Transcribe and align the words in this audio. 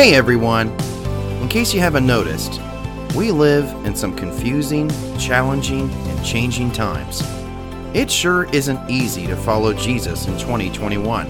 Hey 0.00 0.14
everyone! 0.14 0.70
In 1.42 1.48
case 1.50 1.74
you 1.74 1.80
haven't 1.80 2.06
noticed, 2.06 2.58
we 3.14 3.30
live 3.30 3.66
in 3.84 3.94
some 3.94 4.16
confusing, 4.16 4.88
challenging, 5.18 5.90
and 5.90 6.24
changing 6.24 6.72
times. 6.72 7.22
It 7.92 8.10
sure 8.10 8.44
isn't 8.44 8.88
easy 8.88 9.26
to 9.26 9.36
follow 9.36 9.74
Jesus 9.74 10.26
in 10.26 10.38
2021. 10.38 11.28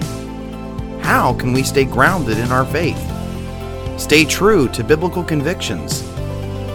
How 1.01 1.33
can 1.33 1.51
we 1.51 1.63
stay 1.63 1.83
grounded 1.83 2.37
in 2.37 2.49
our 2.53 2.63
faith? 2.63 2.97
Stay 3.99 4.23
true 4.23 4.69
to 4.69 4.85
biblical 4.85 5.25
convictions? 5.25 6.01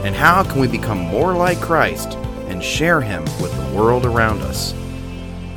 And 0.05 0.15
how 0.15 0.43
can 0.43 0.61
we 0.61 0.69
become 0.69 0.99
more 0.99 1.33
like 1.33 1.63
Christ 1.63 2.13
and 2.49 2.63
share 2.63 3.01
Him 3.01 3.25
with 3.41 3.57
the 3.57 3.75
world 3.75 4.05
around 4.05 4.43
us? 4.43 4.75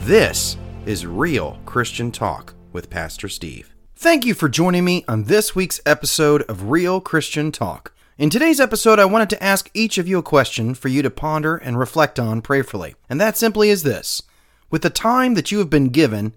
This 0.04 0.56
is 0.86 1.06
Real 1.06 1.60
Christian 1.66 2.14
Talk 2.14 2.54
with 2.72 2.90
Pastor 2.90 3.28
Steve. 3.28 3.76
Thank 4.02 4.24
you 4.24 4.34
for 4.34 4.48
joining 4.48 4.86
me 4.86 5.04
on 5.10 5.26
this 5.26 5.54
week's 5.54 5.82
episode 5.86 6.44
of 6.44 6.70
Real 6.70 7.02
Christian 7.02 7.52
Talk. 7.52 7.94
In 8.18 8.30
today's 8.30 8.62
episode, 8.62 8.98
I 8.98 9.04
wanted 9.04 9.30
to 9.32 9.44
ask 9.44 9.70
each 9.74 9.98
of 9.98 10.08
you 10.08 10.18
a 10.18 10.24
question 10.24 10.74
for 10.74 10.88
you 10.88 11.02
to 11.02 11.10
ponder 11.10 11.58
and 11.58 11.78
reflect 11.78 12.18
on 12.18 12.42
prayerfully. 12.42 12.96
And 13.10 13.20
that 13.20 13.36
simply 13.36 13.70
is 13.70 13.84
this 13.84 14.22
With 14.70 14.84
the 14.84 14.90
time 14.90 15.34
that 15.34 15.52
you 15.52 15.60
have 15.60 15.70
been 15.70 15.90
given, 15.90 16.34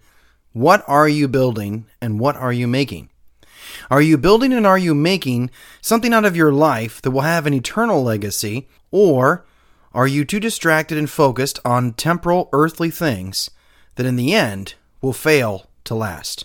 what 0.53 0.83
are 0.89 1.09
you 1.09 1.29
building 1.29 1.87
and 2.01 2.19
what 2.19 2.34
are 2.34 2.53
you 2.53 2.67
making? 2.67 3.11
Are 3.92 4.03
you 4.03 4.19
building 4.19 4.53
and 4.53 4.67
are 4.67 4.77
you 4.77 4.92
making 4.92 5.48
something 5.81 6.12
out 6.12 6.25
of 6.25 6.34
your 6.34 6.53
life 6.53 7.01
that 7.03 7.12
will 7.12 7.20
have 7.20 7.47
an 7.47 7.55
eternal 7.55 8.03
legacy, 8.03 8.67
or 8.91 9.47
are 9.95 10.09
you 10.09 10.25
too 10.25 10.41
distracted 10.41 10.98
and 10.98 11.09
focused 11.09 11.61
on 11.65 11.92
temporal 11.92 12.48
earthly 12.53 12.91
things 12.91 13.51
that 13.95 14.05
in 14.05 14.17
the 14.17 14.34
end 14.34 14.75
will 15.01 15.12
fail 15.12 15.70
to 15.84 15.95
last? 15.95 16.45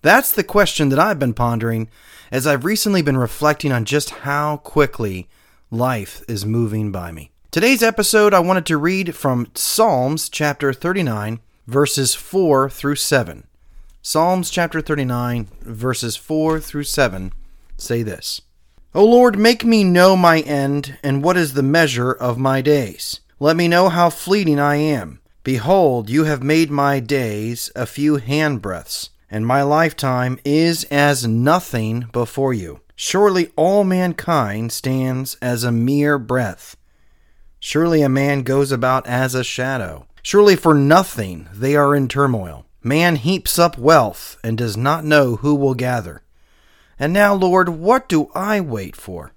That's 0.00 0.30
the 0.30 0.44
question 0.44 0.90
that 0.90 0.98
I've 1.00 1.18
been 1.18 1.34
pondering 1.34 1.88
as 2.30 2.46
I've 2.46 2.64
recently 2.64 3.02
been 3.02 3.16
reflecting 3.16 3.72
on 3.72 3.84
just 3.84 4.10
how 4.10 4.58
quickly 4.58 5.28
life 5.72 6.22
is 6.28 6.46
moving 6.46 6.92
by 6.92 7.10
me. 7.10 7.32
Today's 7.50 7.82
episode, 7.82 8.32
I 8.32 8.38
wanted 8.38 8.64
to 8.66 8.76
read 8.76 9.16
from 9.16 9.48
Psalms 9.54 10.28
chapter 10.28 10.72
39, 10.72 11.40
verses 11.66 12.14
4 12.14 12.70
through 12.70 12.94
7. 12.94 13.48
Psalms 14.00 14.50
chapter 14.50 14.80
39, 14.80 15.48
verses 15.62 16.14
4 16.14 16.60
through 16.60 16.84
7 16.84 17.32
say 17.76 18.04
this 18.04 18.40
O 18.94 19.04
Lord, 19.04 19.36
make 19.36 19.64
me 19.64 19.82
know 19.82 20.16
my 20.16 20.40
end 20.42 20.96
and 21.02 21.24
what 21.24 21.36
is 21.36 21.54
the 21.54 21.62
measure 21.64 22.12
of 22.12 22.38
my 22.38 22.60
days. 22.60 23.18
Let 23.40 23.56
me 23.56 23.66
know 23.66 23.88
how 23.88 24.10
fleeting 24.10 24.60
I 24.60 24.76
am. 24.76 25.18
Behold, 25.42 26.08
you 26.08 26.22
have 26.24 26.42
made 26.42 26.70
my 26.70 27.00
days 27.00 27.72
a 27.74 27.84
few 27.84 28.18
handbreadths 28.18 29.08
and 29.30 29.46
my 29.46 29.62
lifetime 29.62 30.38
is 30.44 30.84
as 30.84 31.26
nothing 31.26 32.06
before 32.12 32.54
you. 32.54 32.80
Surely 32.96 33.52
all 33.56 33.84
mankind 33.84 34.72
stands 34.72 35.36
as 35.42 35.64
a 35.64 35.72
mere 35.72 36.18
breath. 36.18 36.76
Surely 37.60 38.02
a 38.02 38.08
man 38.08 38.42
goes 38.42 38.72
about 38.72 39.06
as 39.06 39.34
a 39.34 39.44
shadow. 39.44 40.06
Surely 40.22 40.56
for 40.56 40.74
nothing 40.74 41.48
they 41.52 41.76
are 41.76 41.94
in 41.94 42.08
turmoil. 42.08 42.66
Man 42.82 43.16
heaps 43.16 43.58
up 43.58 43.78
wealth 43.78 44.38
and 44.42 44.56
does 44.56 44.76
not 44.76 45.04
know 45.04 45.36
who 45.36 45.54
will 45.54 45.74
gather. 45.74 46.22
And 46.98 47.12
now, 47.12 47.34
Lord, 47.34 47.68
what 47.68 48.08
do 48.08 48.30
I 48.34 48.60
wait 48.60 48.96
for? 48.96 49.32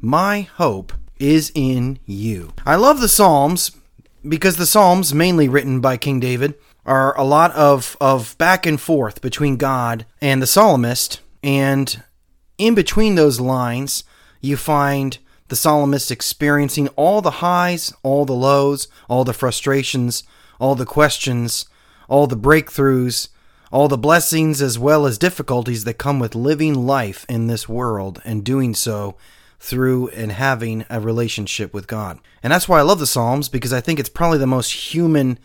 My 0.00 0.42
hope 0.42 0.92
is 1.18 1.50
in 1.54 1.98
you. 2.04 2.52
I 2.64 2.76
love 2.76 3.00
the 3.00 3.08
Psalms 3.08 3.70
because 4.26 4.56
the 4.56 4.66
Psalms, 4.66 5.14
mainly 5.14 5.48
written 5.48 5.80
by 5.80 5.96
King 5.96 6.20
David, 6.20 6.54
are 6.86 7.18
a 7.18 7.24
lot 7.24 7.52
of, 7.52 7.96
of 8.00 8.38
back 8.38 8.64
and 8.64 8.80
forth 8.80 9.20
between 9.20 9.56
God 9.56 10.06
and 10.20 10.40
the 10.40 10.46
psalmist. 10.46 11.20
And 11.42 12.02
in 12.58 12.74
between 12.74 13.16
those 13.16 13.40
lines, 13.40 14.04
you 14.40 14.56
find 14.56 15.18
the 15.48 15.56
psalmist 15.56 16.10
experiencing 16.10 16.88
all 16.90 17.20
the 17.20 17.42
highs, 17.42 17.92
all 18.02 18.24
the 18.24 18.32
lows, 18.32 18.88
all 19.08 19.24
the 19.24 19.34
frustrations, 19.34 20.22
all 20.58 20.74
the 20.74 20.86
questions, 20.86 21.66
all 22.08 22.26
the 22.26 22.36
breakthroughs, 22.36 23.28
all 23.72 23.88
the 23.88 23.98
blessings 23.98 24.62
as 24.62 24.78
well 24.78 25.06
as 25.06 25.18
difficulties 25.18 25.84
that 25.84 25.98
come 25.98 26.18
with 26.18 26.34
living 26.34 26.86
life 26.86 27.26
in 27.28 27.48
this 27.48 27.68
world 27.68 28.22
and 28.24 28.44
doing 28.44 28.74
so 28.74 29.16
through 29.58 30.08
and 30.08 30.32
having 30.32 30.84
a 30.88 31.00
relationship 31.00 31.74
with 31.74 31.86
God. 31.86 32.18
And 32.42 32.52
that's 32.52 32.68
why 32.68 32.78
I 32.78 32.82
love 32.82 33.00
the 33.00 33.06
Psalms 33.06 33.48
because 33.48 33.72
I 33.72 33.80
think 33.80 33.98
it's 33.98 34.08
probably 34.08 34.38
the 34.38 34.46
most 34.46 34.72
human 34.72 35.38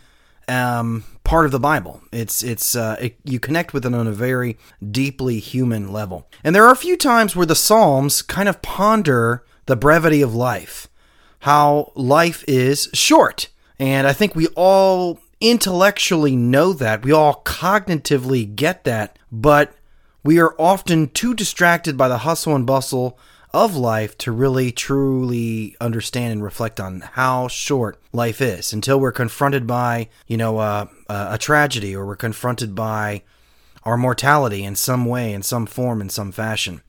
um, 0.48 1.04
part 1.24 1.46
of 1.46 1.52
the 1.52 1.60
Bible. 1.60 2.02
It's 2.12 2.42
it's 2.42 2.74
uh, 2.74 2.96
it, 3.00 3.16
you 3.24 3.38
connect 3.38 3.72
with 3.72 3.86
it 3.86 3.94
on 3.94 4.06
a 4.06 4.12
very 4.12 4.58
deeply 4.90 5.38
human 5.38 5.92
level. 5.92 6.28
And 6.44 6.54
there 6.54 6.64
are 6.64 6.72
a 6.72 6.76
few 6.76 6.96
times 6.96 7.34
where 7.34 7.46
the 7.46 7.54
Psalms 7.54 8.22
kind 8.22 8.48
of 8.48 8.62
ponder 8.62 9.44
the 9.66 9.76
brevity 9.76 10.22
of 10.22 10.34
life, 10.34 10.88
how 11.40 11.92
life 11.94 12.44
is 12.48 12.88
short, 12.92 13.48
and 13.78 14.06
I 14.06 14.12
think 14.12 14.34
we 14.34 14.48
all 14.48 15.20
intellectually 15.40 16.36
know 16.36 16.72
that. 16.72 17.04
We 17.04 17.12
all 17.12 17.42
cognitively 17.44 18.54
get 18.54 18.84
that, 18.84 19.18
but 19.30 19.74
we 20.24 20.38
are 20.38 20.54
often 20.58 21.08
too 21.08 21.34
distracted 21.34 21.96
by 21.96 22.08
the 22.08 22.18
hustle 22.18 22.54
and 22.54 22.66
bustle 22.66 23.18
of 23.54 23.76
life 23.76 24.16
to 24.18 24.32
really 24.32 24.72
truly 24.72 25.76
understand 25.80 26.32
and 26.32 26.42
reflect 26.42 26.80
on 26.80 27.00
how 27.12 27.48
short 27.48 27.98
life 28.12 28.40
is 28.40 28.72
until 28.72 28.98
we're 28.98 29.12
confronted 29.12 29.66
by, 29.66 30.08
you 30.26 30.36
know, 30.36 30.58
uh, 30.58 30.86
a 31.08 31.38
tragedy 31.38 31.94
or 31.94 32.06
we're 32.06 32.16
confronted 32.16 32.74
by 32.74 33.22
our 33.84 33.96
mortality 33.96 34.64
in 34.64 34.74
some 34.74 35.04
way, 35.04 35.32
in 35.32 35.42
some 35.42 35.66
form, 35.66 36.00
in 36.00 36.08
some 36.08 36.32
fashion. 36.32 36.80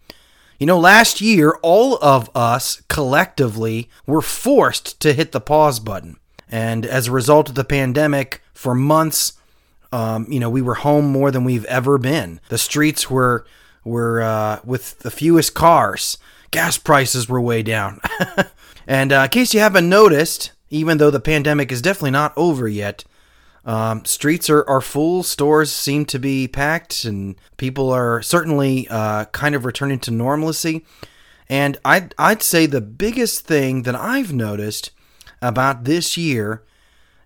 You 0.60 0.68
know, 0.68 0.80
last 0.80 1.20
year, 1.20 1.58
all 1.62 1.98
of 2.02 2.30
us 2.36 2.82
collectively 2.88 3.90
were 4.06 4.22
forced 4.22 5.00
to 5.02 5.14
hit 5.14 5.32
the 5.32 5.42
pause 5.42 5.80
button. 5.80 6.18
And 6.50 6.86
as 6.86 7.08
a 7.08 7.12
result 7.12 7.50
of 7.50 7.56
the 7.56 7.64
pandemic, 7.64 8.42
for 8.54 8.76
months, 8.76 9.34
um, 9.92 10.28
you 10.30 10.40
know, 10.40 10.50
we 10.50 10.62
were 10.62 10.76
home 10.76 11.06
more 11.06 11.32
than 11.32 11.44
we've 11.44 11.66
ever 11.66 11.98
been. 11.98 12.40
The 12.50 12.58
streets 12.58 13.10
were 13.10 13.46
were 13.84 14.22
uh, 14.22 14.60
with 14.64 15.00
the 15.00 15.12
fewest 15.12 15.54
cars 15.54 16.18
gas 16.54 16.78
prices 16.78 17.28
were 17.28 17.42
way 17.42 17.64
down. 17.64 18.00
and 18.88 19.12
uh, 19.12 19.22
in 19.22 19.30
case 19.30 19.54
you 19.54 19.60
haven't 19.60 19.90
noticed, 19.90 20.52
even 20.70 21.00
though 21.00 21.12
the 21.12 21.20
pandemic 21.20 21.72
is 21.72 21.82
definitely 21.82 22.12
not 22.12 22.32
over 22.38 22.68
yet, 22.68 23.04
um, 23.66 24.06
streets 24.06 24.50
are, 24.50 24.64
are 24.70 24.80
full, 24.80 25.24
stores 25.24 25.72
seem 25.72 26.06
to 26.06 26.20
be 26.20 26.48
packed, 26.48 27.06
and 27.06 27.36
people 27.58 27.92
are 27.92 28.22
certainly 28.22 28.88
uh, 28.90 29.26
kind 29.26 29.56
of 29.56 29.66
returning 29.66 30.00
to 30.00 30.12
normalcy. 30.12 30.86
And 31.50 31.78
I'd, 31.84 32.14
I'd 32.18 32.44
say 32.44 32.66
the 32.66 32.82
biggest 32.82 33.46
thing 33.46 33.84
that 33.84 33.96
I've 33.96 34.32
noticed 34.32 34.92
about 35.42 35.86
this 35.86 36.18
year 36.18 36.64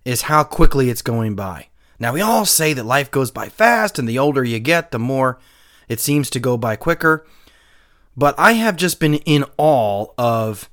is 0.04 0.22
how 0.22 0.42
quickly 0.42 0.90
it's 0.90 1.02
going 1.02 1.34
by. 1.34 1.68
Now, 1.98 2.12
we 2.12 2.20
all 2.20 2.46
say 2.46 2.72
that 2.72 2.86
life 2.86 3.10
goes 3.10 3.30
by 3.30 3.48
fast, 3.48 3.98
and 3.98 4.08
the 4.08 4.18
older 4.18 4.42
you 4.42 4.58
get, 4.58 4.90
the 4.90 4.98
more 4.98 5.38
it 5.86 6.00
seems 6.00 6.30
to 6.30 6.40
go 6.40 6.56
by 6.56 6.76
quicker. 6.76 7.26
But 8.18 8.34
I 8.36 8.54
have 8.54 8.74
just 8.74 8.98
been 8.98 9.14
in 9.14 9.44
awe 9.58 10.06
of 10.18 10.68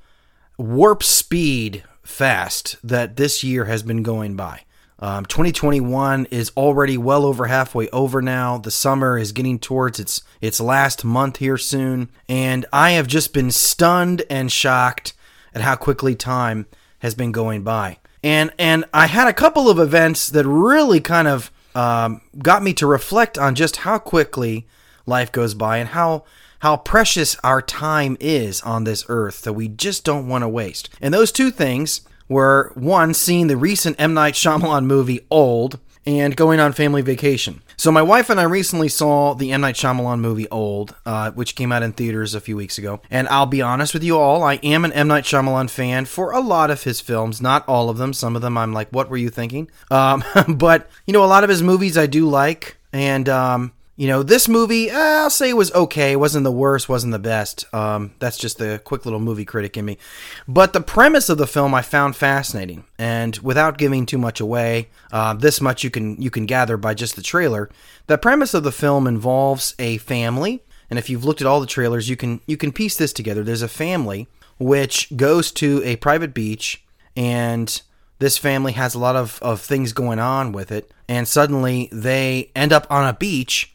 warp 0.58 1.04
speed 1.04 1.84
fast 2.02 2.76
that 2.82 3.14
this 3.14 3.44
year 3.44 3.66
has 3.66 3.84
been 3.84 4.02
going 4.02 4.34
by. 4.34 4.62
Um, 4.98 5.24
2021 5.26 6.26
is 6.32 6.50
already 6.56 6.98
well 6.98 7.24
over 7.24 7.46
halfway 7.46 7.88
over 7.90 8.20
now. 8.20 8.58
The 8.58 8.72
summer 8.72 9.16
is 9.16 9.30
getting 9.30 9.60
towards 9.60 10.00
its 10.00 10.22
its 10.40 10.58
last 10.58 11.04
month 11.04 11.36
here 11.36 11.56
soon, 11.56 12.10
and 12.28 12.66
I 12.72 12.92
have 12.92 13.06
just 13.06 13.32
been 13.32 13.52
stunned 13.52 14.24
and 14.28 14.50
shocked 14.50 15.12
at 15.54 15.60
how 15.60 15.76
quickly 15.76 16.16
time 16.16 16.66
has 16.98 17.14
been 17.14 17.30
going 17.30 17.62
by. 17.62 17.98
And 18.24 18.50
and 18.58 18.86
I 18.92 19.06
had 19.06 19.28
a 19.28 19.32
couple 19.32 19.70
of 19.70 19.78
events 19.78 20.30
that 20.30 20.48
really 20.48 21.00
kind 21.00 21.28
of 21.28 21.52
um, 21.76 22.22
got 22.38 22.64
me 22.64 22.74
to 22.74 22.88
reflect 22.88 23.38
on 23.38 23.54
just 23.54 23.76
how 23.76 24.00
quickly 24.00 24.66
life 25.06 25.30
goes 25.30 25.54
by 25.54 25.76
and 25.76 25.90
how 25.90 26.24
how 26.66 26.76
precious 26.76 27.36
our 27.44 27.62
time 27.62 28.16
is 28.18 28.60
on 28.62 28.82
this 28.82 29.04
earth 29.08 29.42
that 29.42 29.52
we 29.52 29.68
just 29.68 30.04
don't 30.04 30.26
want 30.26 30.42
to 30.42 30.48
waste. 30.48 30.88
And 31.00 31.14
those 31.14 31.30
two 31.30 31.52
things 31.52 32.00
were 32.28 32.72
one, 32.74 33.14
seeing 33.14 33.46
the 33.46 33.56
recent 33.56 34.00
M. 34.00 34.14
Night 34.14 34.34
Shyamalan 34.34 34.84
movie 34.84 35.24
Old, 35.30 35.78
and 36.04 36.34
going 36.34 36.58
on 36.58 36.72
family 36.72 37.02
vacation. 37.02 37.62
So 37.76 37.92
my 37.92 38.02
wife 38.02 38.30
and 38.30 38.40
I 38.40 38.42
recently 38.42 38.88
saw 38.88 39.34
the 39.34 39.52
M 39.52 39.60
Night 39.60 39.76
Shyamalan 39.76 40.18
movie 40.18 40.48
Old, 40.50 40.96
uh, 41.06 41.30
which 41.30 41.54
came 41.54 41.70
out 41.70 41.84
in 41.84 41.92
theaters 41.92 42.34
a 42.34 42.40
few 42.40 42.56
weeks 42.56 42.78
ago. 42.78 43.00
And 43.12 43.28
I'll 43.28 43.46
be 43.46 43.62
honest 43.62 43.94
with 43.94 44.02
you 44.02 44.18
all, 44.18 44.42
I 44.42 44.54
am 44.64 44.84
an 44.84 44.92
M 44.92 45.06
Night 45.06 45.22
Shyamalan 45.22 45.70
fan 45.70 46.04
for 46.04 46.32
a 46.32 46.40
lot 46.40 46.72
of 46.72 46.82
his 46.82 47.00
films, 47.00 47.40
not 47.40 47.64
all 47.68 47.88
of 47.88 47.96
them. 47.96 48.12
Some 48.12 48.34
of 48.34 48.42
them 48.42 48.58
I'm 48.58 48.72
like, 48.72 48.88
what 48.90 49.08
were 49.08 49.16
you 49.16 49.30
thinking? 49.30 49.70
Um, 49.88 50.24
but 50.48 50.90
you 51.06 51.12
know, 51.12 51.24
a 51.24 51.26
lot 51.26 51.44
of 51.44 51.50
his 51.50 51.62
movies 51.62 51.96
I 51.96 52.06
do 52.06 52.28
like, 52.28 52.76
and 52.92 53.28
um, 53.28 53.72
you 53.96 54.06
know, 54.06 54.22
this 54.22 54.46
movie, 54.46 54.90
eh, 54.90 54.94
I'll 54.94 55.30
say 55.30 55.50
it 55.50 55.56
was 55.56 55.72
okay. 55.72 56.12
It 56.12 56.20
wasn't 56.20 56.44
the 56.44 56.52
worst, 56.52 56.88
wasn't 56.88 57.12
the 57.12 57.18
best. 57.18 57.72
Um, 57.74 58.12
that's 58.18 58.36
just 58.36 58.58
the 58.58 58.80
quick 58.84 59.04
little 59.06 59.20
movie 59.20 59.44
critic 59.44 59.76
in 59.76 59.84
me. 59.84 59.98
But 60.46 60.72
the 60.72 60.80
premise 60.80 61.28
of 61.28 61.38
the 61.38 61.46
film 61.46 61.74
I 61.74 61.82
found 61.82 62.14
fascinating, 62.14 62.84
and 62.98 63.36
without 63.38 63.78
giving 63.78 64.06
too 64.06 64.18
much 64.18 64.38
away, 64.38 64.88
uh, 65.12 65.34
this 65.34 65.60
much 65.60 65.82
you 65.82 65.90
can 65.90 66.20
you 66.20 66.30
can 66.30 66.46
gather 66.46 66.76
by 66.76 66.94
just 66.94 67.16
the 67.16 67.22
trailer. 67.22 67.70
The 68.06 68.18
premise 68.18 68.54
of 68.54 68.64
the 68.64 68.72
film 68.72 69.06
involves 69.06 69.74
a 69.78 69.98
family 69.98 70.62
and 70.88 70.98
if 70.98 71.10
you've 71.10 71.24
looked 71.24 71.40
at 71.40 71.46
all 71.46 71.60
the 71.60 71.66
trailers, 71.66 72.08
you 72.08 72.16
can 72.16 72.40
you 72.46 72.56
can 72.56 72.72
piece 72.72 72.96
this 72.96 73.12
together. 73.12 73.42
There's 73.42 73.62
a 73.62 73.68
family 73.68 74.28
which 74.58 75.14
goes 75.16 75.52
to 75.52 75.82
a 75.84 75.96
private 75.96 76.32
beach 76.32 76.84
and 77.16 77.80
this 78.18 78.38
family 78.38 78.72
has 78.72 78.94
a 78.94 78.98
lot 78.98 79.16
of, 79.16 79.38
of 79.42 79.60
things 79.60 79.92
going 79.92 80.18
on 80.18 80.52
with 80.52 80.72
it, 80.72 80.90
and 81.06 81.28
suddenly 81.28 81.90
they 81.92 82.50
end 82.56 82.72
up 82.72 82.86
on 82.90 83.06
a 83.06 83.12
beach 83.12 83.74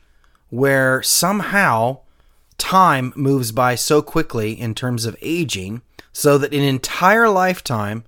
where 0.52 1.02
somehow 1.02 1.98
time 2.60 3.12
moves 3.16 3.52
by 3.52 3.74
so 3.74 4.04
quickly 4.04 4.52
in 4.52 4.76
terms 4.76 5.06
of 5.06 5.18
aging, 5.22 5.82
so 6.14 6.38
that 6.38 6.54
an 6.54 6.62
entire 6.62 7.28
lifetime 7.28 8.04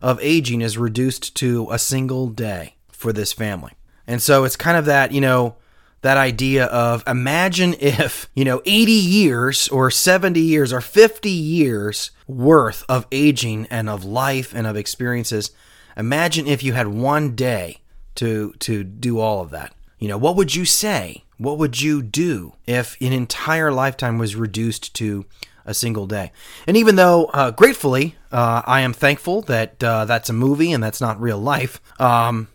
of 0.00 0.20
aging 0.22 0.60
is 0.60 0.78
reduced 0.78 1.34
to 1.34 1.66
a 1.72 1.78
single 1.78 2.28
day 2.28 2.76
for 2.92 3.12
this 3.12 3.32
family. 3.32 3.72
And 4.06 4.22
so 4.22 4.44
it's 4.44 4.54
kind 4.54 4.76
of 4.76 4.84
that, 4.84 5.12
you 5.12 5.20
know, 5.20 5.56
that 6.02 6.16
idea 6.16 6.66
of 6.66 7.02
imagine 7.06 7.74
if, 7.80 8.28
you 8.34 8.44
know, 8.44 8.62
80 8.64 8.92
years 8.92 9.66
or 9.68 9.90
70 9.90 10.38
years 10.38 10.72
or 10.72 10.80
50 10.80 11.28
years 11.28 12.12
worth 12.28 12.84
of 12.88 13.06
aging 13.10 13.66
and 13.70 13.88
of 13.88 14.04
life 14.04 14.54
and 14.54 14.66
of 14.66 14.76
experiences. 14.76 15.50
Imagine 15.96 16.46
if 16.46 16.62
you 16.62 16.74
had 16.74 16.86
one 16.86 17.34
day 17.34 17.78
to 18.14 18.52
to 18.60 18.84
do 18.84 19.18
all 19.18 19.40
of 19.40 19.50
that. 19.50 19.74
You 19.98 20.08
know, 20.08 20.18
what 20.18 20.36
would 20.36 20.54
you 20.54 20.64
say? 20.64 21.24
What 21.38 21.58
would 21.58 21.80
you 21.80 22.02
do 22.02 22.54
if 22.66 22.96
an 23.00 23.12
entire 23.12 23.72
lifetime 23.72 24.18
was 24.18 24.36
reduced 24.36 24.94
to 24.94 25.24
a 25.64 25.72
single 25.72 26.06
day? 26.06 26.32
And 26.66 26.76
even 26.76 26.96
though, 26.96 27.26
uh, 27.26 27.52
gratefully, 27.52 28.16
uh, 28.32 28.62
I 28.66 28.80
am 28.80 28.92
thankful 28.92 29.42
that 29.42 29.82
uh, 29.82 30.04
that's 30.04 30.28
a 30.28 30.32
movie 30.32 30.72
and 30.72 30.82
that's 30.82 31.00
not 31.00 31.20
real 31.20 31.38
life. 31.38 31.80
Um, 32.00 32.48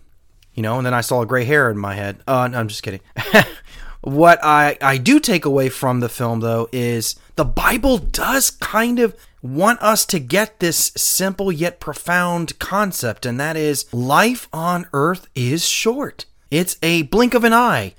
you 0.54 0.62
know, 0.62 0.78
and 0.78 0.86
then 0.86 0.94
I 0.94 1.02
saw 1.02 1.22
a 1.22 1.26
gray 1.26 1.46
hair 1.46 1.72
in 1.72 1.78
my 1.78 1.96
head. 1.96 2.20
Uh, 2.28 2.48
no, 2.48 2.60
I'm 2.60 2.68
just 2.68 2.84
kidding. 2.84 3.00
what 4.02 4.40
I, 4.44 4.78
I 4.82 4.98
do 4.98 5.20
take 5.20 5.46
away 5.46 5.70
from 5.70 6.02
the 6.02 6.10
film, 6.10 6.42
though, 6.42 6.68
is 6.72 7.16
the 7.36 7.46
Bible 7.46 7.98
does 7.98 8.52
kind 8.52 9.00
of 9.00 9.16
want 9.42 9.82
us 9.82 10.06
to 10.08 10.20
get 10.20 10.60
this 10.60 10.92
simple 10.96 11.52
yet 11.52 11.80
profound 11.80 12.60
concept, 12.60 13.26
and 13.26 13.40
that 13.40 13.56
is 13.56 13.92
life 13.94 14.48
on 14.54 14.88
earth 14.94 15.28
is 15.36 15.68
short. 15.68 16.26
It's 16.52 16.78
a 16.84 17.04
blink 17.04 17.34
of 17.34 17.44
an 17.44 17.54
eye. 17.54 17.96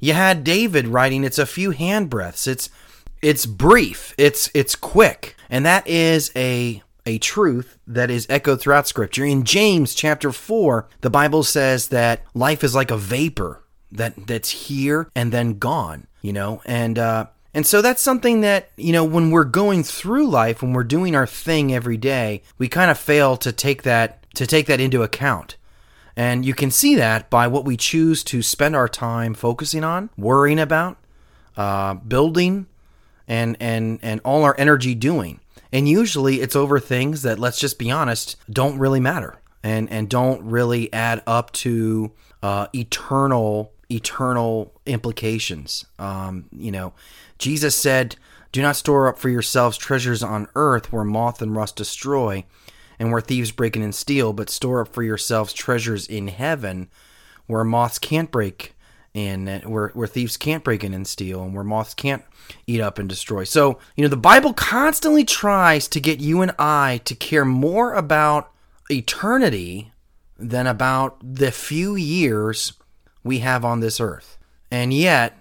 You 0.00 0.12
had 0.12 0.44
David 0.44 0.88
writing, 0.88 1.24
it's 1.24 1.38
a 1.38 1.46
few 1.46 1.72
handbreadths. 1.72 2.46
It's 2.46 2.70
it's 3.20 3.46
brief. 3.46 4.14
It's 4.16 4.50
it's 4.54 4.76
quick. 4.76 5.34
And 5.50 5.66
that 5.66 5.86
is 5.86 6.30
a 6.36 6.82
a 7.04 7.18
truth 7.18 7.78
that 7.86 8.10
is 8.10 8.26
echoed 8.28 8.60
throughout 8.60 8.86
scripture. 8.86 9.24
In 9.24 9.44
James 9.44 9.94
chapter 9.94 10.30
4, 10.30 10.86
the 11.00 11.10
Bible 11.10 11.42
says 11.42 11.88
that 11.88 12.22
life 12.34 12.62
is 12.62 12.74
like 12.74 12.90
a 12.90 12.98
vapor 12.98 13.62
that 13.90 14.26
that's 14.26 14.50
here 14.50 15.08
and 15.14 15.32
then 15.32 15.58
gone, 15.58 16.06
you 16.20 16.32
know? 16.32 16.62
And 16.64 16.98
uh 16.98 17.26
and 17.54 17.66
so 17.66 17.82
that's 17.82 18.02
something 18.02 18.42
that, 18.42 18.70
you 18.76 18.92
know, 18.92 19.04
when 19.04 19.30
we're 19.30 19.44
going 19.44 19.82
through 19.82 20.28
life, 20.28 20.62
when 20.62 20.74
we're 20.74 20.84
doing 20.84 21.16
our 21.16 21.26
thing 21.26 21.74
every 21.74 21.96
day, 21.96 22.42
we 22.58 22.68
kind 22.68 22.90
of 22.90 22.98
fail 22.98 23.36
to 23.38 23.50
take 23.50 23.82
that 23.82 24.24
to 24.34 24.46
take 24.46 24.66
that 24.66 24.80
into 24.80 25.02
account. 25.02 25.56
And 26.18 26.44
you 26.44 26.52
can 26.52 26.72
see 26.72 26.96
that 26.96 27.30
by 27.30 27.46
what 27.46 27.64
we 27.64 27.76
choose 27.76 28.24
to 28.24 28.42
spend 28.42 28.74
our 28.74 28.88
time 28.88 29.34
focusing 29.34 29.84
on, 29.84 30.10
worrying 30.18 30.58
about, 30.58 30.98
uh, 31.56 31.94
building, 31.94 32.66
and 33.28 33.56
and 33.60 34.00
and 34.02 34.20
all 34.24 34.42
our 34.42 34.56
energy 34.58 34.96
doing. 34.96 35.38
And 35.72 35.88
usually 35.88 36.40
it's 36.40 36.56
over 36.56 36.80
things 36.80 37.22
that, 37.22 37.38
let's 37.38 37.60
just 37.60 37.78
be 37.78 37.90
honest, 37.90 38.34
don't 38.50 38.78
really 38.78 38.98
matter 38.98 39.38
and, 39.62 39.88
and 39.92 40.08
don't 40.08 40.42
really 40.42 40.92
add 40.92 41.22
up 41.26 41.52
to 41.52 42.10
uh, 42.42 42.66
eternal 42.74 43.72
eternal 43.88 44.72
implications. 44.86 45.86
Um, 46.00 46.46
you 46.50 46.72
know, 46.72 46.94
Jesus 47.38 47.76
said, 47.76 48.16
"Do 48.50 48.60
not 48.60 48.74
store 48.74 49.06
up 49.06 49.18
for 49.18 49.28
yourselves 49.28 49.76
treasures 49.76 50.24
on 50.24 50.48
earth, 50.56 50.92
where 50.92 51.04
moth 51.04 51.40
and 51.40 51.54
rust 51.54 51.76
destroy, 51.76 52.44
and 52.98 53.12
where 53.12 53.20
thieves 53.20 53.52
break 53.52 53.76
in 53.76 53.82
and 53.82 53.94
steal, 53.94 54.32
but 54.32 54.50
store 54.50 54.80
up 54.82 54.88
for 54.88 55.02
yourselves 55.02 55.52
treasures 55.52 56.06
in 56.06 56.28
heaven, 56.28 56.88
where 57.46 57.64
moths 57.64 57.98
can't 57.98 58.30
break 58.30 58.74
in, 59.14 59.46
where 59.64 59.88
where 59.88 60.06
thieves 60.06 60.36
can't 60.36 60.64
break 60.64 60.84
in 60.84 60.94
and 60.94 61.06
steal, 61.06 61.42
and 61.42 61.54
where 61.54 61.64
moths 61.64 61.94
can't 61.94 62.24
eat 62.66 62.80
up 62.80 62.98
and 62.98 63.08
destroy. 63.08 63.44
So, 63.44 63.78
you 63.96 64.02
know, 64.02 64.08
the 64.08 64.16
Bible 64.16 64.52
constantly 64.52 65.24
tries 65.24 65.88
to 65.88 66.00
get 66.00 66.20
you 66.20 66.42
and 66.42 66.54
I 66.58 67.00
to 67.04 67.14
care 67.14 67.44
more 67.44 67.94
about 67.94 68.52
eternity 68.90 69.92
than 70.38 70.66
about 70.66 71.18
the 71.22 71.50
few 71.50 71.96
years 71.96 72.74
we 73.24 73.40
have 73.40 73.64
on 73.64 73.80
this 73.80 74.00
earth. 74.00 74.38
And 74.70 74.92
yet, 74.92 75.36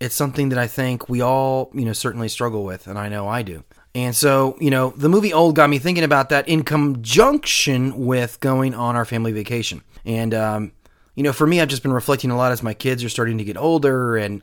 it's 0.00 0.14
something 0.14 0.48
that 0.50 0.58
I 0.58 0.66
think 0.66 1.08
we 1.08 1.20
all, 1.20 1.70
you 1.74 1.84
know, 1.84 1.92
certainly 1.92 2.28
struggle 2.28 2.64
with, 2.64 2.86
and 2.86 2.98
I 2.98 3.08
know 3.08 3.28
I 3.28 3.42
do. 3.42 3.64
And 3.98 4.14
so, 4.14 4.56
you 4.60 4.70
know, 4.70 4.90
the 4.96 5.08
movie 5.08 5.32
Old 5.32 5.56
got 5.56 5.68
me 5.68 5.78
thinking 5.78 6.04
about 6.04 6.28
that 6.28 6.48
in 6.48 6.62
conjunction 6.62 8.06
with 8.06 8.38
going 8.40 8.74
on 8.74 8.96
our 8.96 9.04
family 9.04 9.32
vacation. 9.32 9.82
And, 10.04 10.34
um, 10.34 10.72
you 11.14 11.22
know, 11.24 11.32
for 11.32 11.46
me, 11.46 11.60
I've 11.60 11.68
just 11.68 11.82
been 11.82 11.92
reflecting 11.92 12.30
a 12.30 12.36
lot 12.36 12.52
as 12.52 12.62
my 12.62 12.74
kids 12.74 13.02
are 13.02 13.08
starting 13.08 13.38
to 13.38 13.44
get 13.44 13.56
older 13.56 14.16
and 14.16 14.42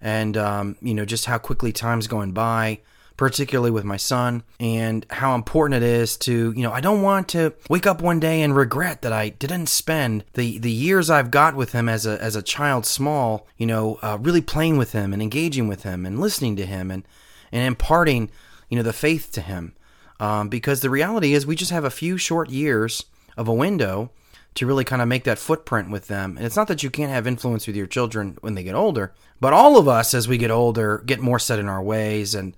and 0.00 0.36
um, 0.36 0.76
you 0.80 0.94
know 0.94 1.04
just 1.04 1.26
how 1.26 1.38
quickly 1.38 1.72
time's 1.72 2.06
going 2.06 2.32
by 2.32 2.78
particularly 3.16 3.70
with 3.70 3.84
my 3.84 3.96
son 3.96 4.42
and 4.60 5.06
how 5.08 5.34
important 5.34 5.82
it 5.82 5.86
is 5.86 6.18
to 6.18 6.52
you 6.54 6.62
know 6.62 6.70
i 6.70 6.82
don't 6.82 7.00
want 7.00 7.28
to 7.28 7.50
wake 7.70 7.86
up 7.86 8.02
one 8.02 8.20
day 8.20 8.42
and 8.42 8.54
regret 8.54 9.00
that 9.00 9.12
i 9.12 9.30
didn't 9.30 9.68
spend 9.68 10.22
the 10.34 10.58
the 10.58 10.70
years 10.70 11.08
i've 11.08 11.30
got 11.30 11.56
with 11.56 11.72
him 11.72 11.88
as 11.88 12.04
a 12.04 12.22
as 12.22 12.36
a 12.36 12.42
child 12.42 12.84
small 12.84 13.46
you 13.56 13.64
know 13.64 13.98
uh, 14.02 14.18
really 14.20 14.42
playing 14.42 14.76
with 14.76 14.92
him 14.92 15.14
and 15.14 15.22
engaging 15.22 15.66
with 15.66 15.82
him 15.82 16.04
and 16.04 16.20
listening 16.20 16.56
to 16.56 16.66
him 16.66 16.90
and 16.90 17.04
and 17.50 17.66
imparting 17.66 18.30
you 18.68 18.76
know 18.76 18.82
the 18.82 18.92
faith 18.92 19.30
to 19.32 19.40
him 19.40 19.74
um, 20.20 20.48
because 20.48 20.80
the 20.80 20.90
reality 20.90 21.32
is 21.32 21.46
we 21.46 21.56
just 21.56 21.70
have 21.70 21.84
a 21.84 21.90
few 21.90 22.16
short 22.16 22.50
years 22.50 23.04
of 23.36 23.48
a 23.48 23.54
window 23.54 24.10
to 24.54 24.66
really 24.66 24.84
kind 24.84 25.02
of 25.02 25.08
make 25.08 25.24
that 25.24 25.38
footprint 25.38 25.90
with 25.90 26.08
them. 26.08 26.36
And 26.36 26.46
it's 26.46 26.56
not 26.56 26.66
that 26.68 26.82
you 26.82 26.90
can't 26.90 27.12
have 27.12 27.26
influence 27.26 27.66
with 27.66 27.76
your 27.76 27.86
children 27.86 28.38
when 28.40 28.54
they 28.54 28.64
get 28.64 28.74
older, 28.74 29.12
but 29.38 29.52
all 29.52 29.76
of 29.76 29.86
us 29.86 30.14
as 30.14 30.26
we 30.26 30.38
get 30.38 30.50
older 30.50 31.02
get 31.04 31.20
more 31.20 31.38
set 31.38 31.58
in 31.58 31.68
our 31.68 31.82
ways 31.82 32.34
and 32.34 32.56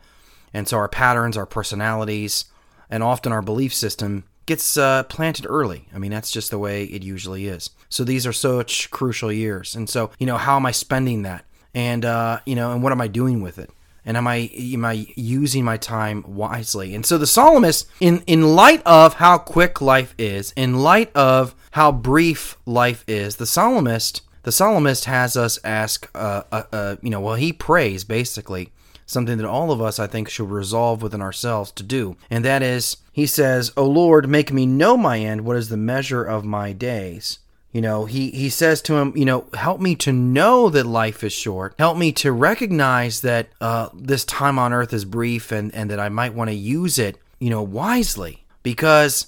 and 0.55 0.67
so 0.67 0.79
our 0.79 0.89
patterns, 0.89 1.37
our 1.37 1.45
personalities, 1.45 2.47
and 2.89 3.03
often 3.03 3.33
our 3.33 3.43
belief 3.43 3.75
system 3.75 4.25
gets 4.47 4.79
uh, 4.79 5.03
planted 5.05 5.45
early. 5.47 5.89
I 5.95 5.99
mean, 5.99 6.11
that's 6.11 6.31
just 6.31 6.51
the 6.51 6.59
way 6.59 6.85
it 6.85 7.03
usually 7.03 7.47
is. 7.47 7.69
So 7.91 8.03
these 8.03 8.27
are 8.27 8.33
such 8.33 8.91
crucial 8.91 9.31
years. 9.31 9.77
And 9.77 9.91
so, 9.91 10.11
you 10.19 10.25
know, 10.25 10.39
how 10.39 10.57
am 10.57 10.65
I 10.65 10.71
spending 10.71 11.23
that? 11.23 11.45
And 11.75 12.05
uh, 12.05 12.41
you 12.47 12.55
know, 12.55 12.73
and 12.73 12.83
what 12.83 12.93
am 12.93 13.01
I 13.01 13.09
doing 13.09 13.43
with 13.43 13.59
it? 13.59 13.71
And 14.09 14.17
am 14.17 14.27
I 14.27 14.51
am 14.75 14.87
I 14.87 15.07
using 15.17 15.65
my 15.65 15.77
time 15.77 16.25
wisely? 16.27 16.95
And 16.95 17.05
so 17.05 17.19
the 17.19 17.27
psalmist, 17.27 17.87
in 18.01 18.23
in 18.27 18.57
light 18.57 18.83
of 18.87 19.15
how 19.15 19.37
quick 19.37 19.83
life 19.83 20.15
is, 20.17 20.55
in 20.57 20.79
light 20.79 21.15
of 21.15 21.55
how 21.73 21.93
brief 21.93 22.57
life 22.65 23.05
is, 23.07 23.37
the 23.37 23.47
psalmist 23.47 24.23
the 24.45 24.53
psalmist 24.53 25.05
has 25.05 25.37
us 25.37 25.59
ask, 25.63 26.09
uh, 26.15 26.43
uh, 26.51 26.63
uh, 26.73 26.97
you 27.03 27.11
know, 27.11 27.21
well, 27.21 27.35
he 27.35 27.53
prays 27.53 28.03
basically 28.03 28.71
something 29.05 29.37
that 29.37 29.47
all 29.47 29.71
of 29.71 29.83
us, 29.83 29.99
I 29.99 30.07
think, 30.07 30.31
should 30.31 30.51
resolve 30.51 31.03
within 31.03 31.21
ourselves 31.21 31.71
to 31.73 31.83
do, 31.83 32.17
and 32.31 32.43
that 32.47 32.63
is, 32.63 32.97
he 33.13 33.27
says, 33.27 33.73
"O 33.77 33.85
Lord, 33.85 34.27
make 34.27 34.51
me 34.51 34.65
know 34.65 34.97
my 34.97 35.19
end. 35.19 35.43
What 35.43 35.59
is 35.59 35.69
the 35.69 35.77
measure 35.77 36.25
of 36.25 36.47
my 36.47 36.73
days?" 36.73 37.41
You 37.73 37.83
know, 37.83 38.07
he, 38.07 38.31
he 38.31 38.49
says 38.49 38.81
to 38.83 38.97
him, 38.97 39.13
you 39.15 39.27
know, 39.27 39.47
help 39.53 39.81
me 39.81 39.95
to 39.97 40.13
know 40.13 40.71
that 40.71 40.87
life 40.87 41.23
is 41.23 41.33
short. 41.33 41.75
Help 41.79 41.99
me 41.99 42.13
to 42.13 42.33
recognize 42.33 43.21
that 43.21 43.51
uh, 43.61 43.91
this 43.93 44.25
time 44.25 44.59
on 44.59 44.73
earth 44.73 44.93
is 44.95 45.05
brief 45.05 45.53
and, 45.53 45.75
and 45.75 45.91
that 45.91 46.01
I 46.01 46.09
might 46.09 46.35
want 46.35 46.49
to 46.49 46.57
use 46.57 46.99
it, 46.99 47.19
you 47.39 47.51
know, 47.51 47.63
wisely. 47.63 48.45
Because 48.63 49.27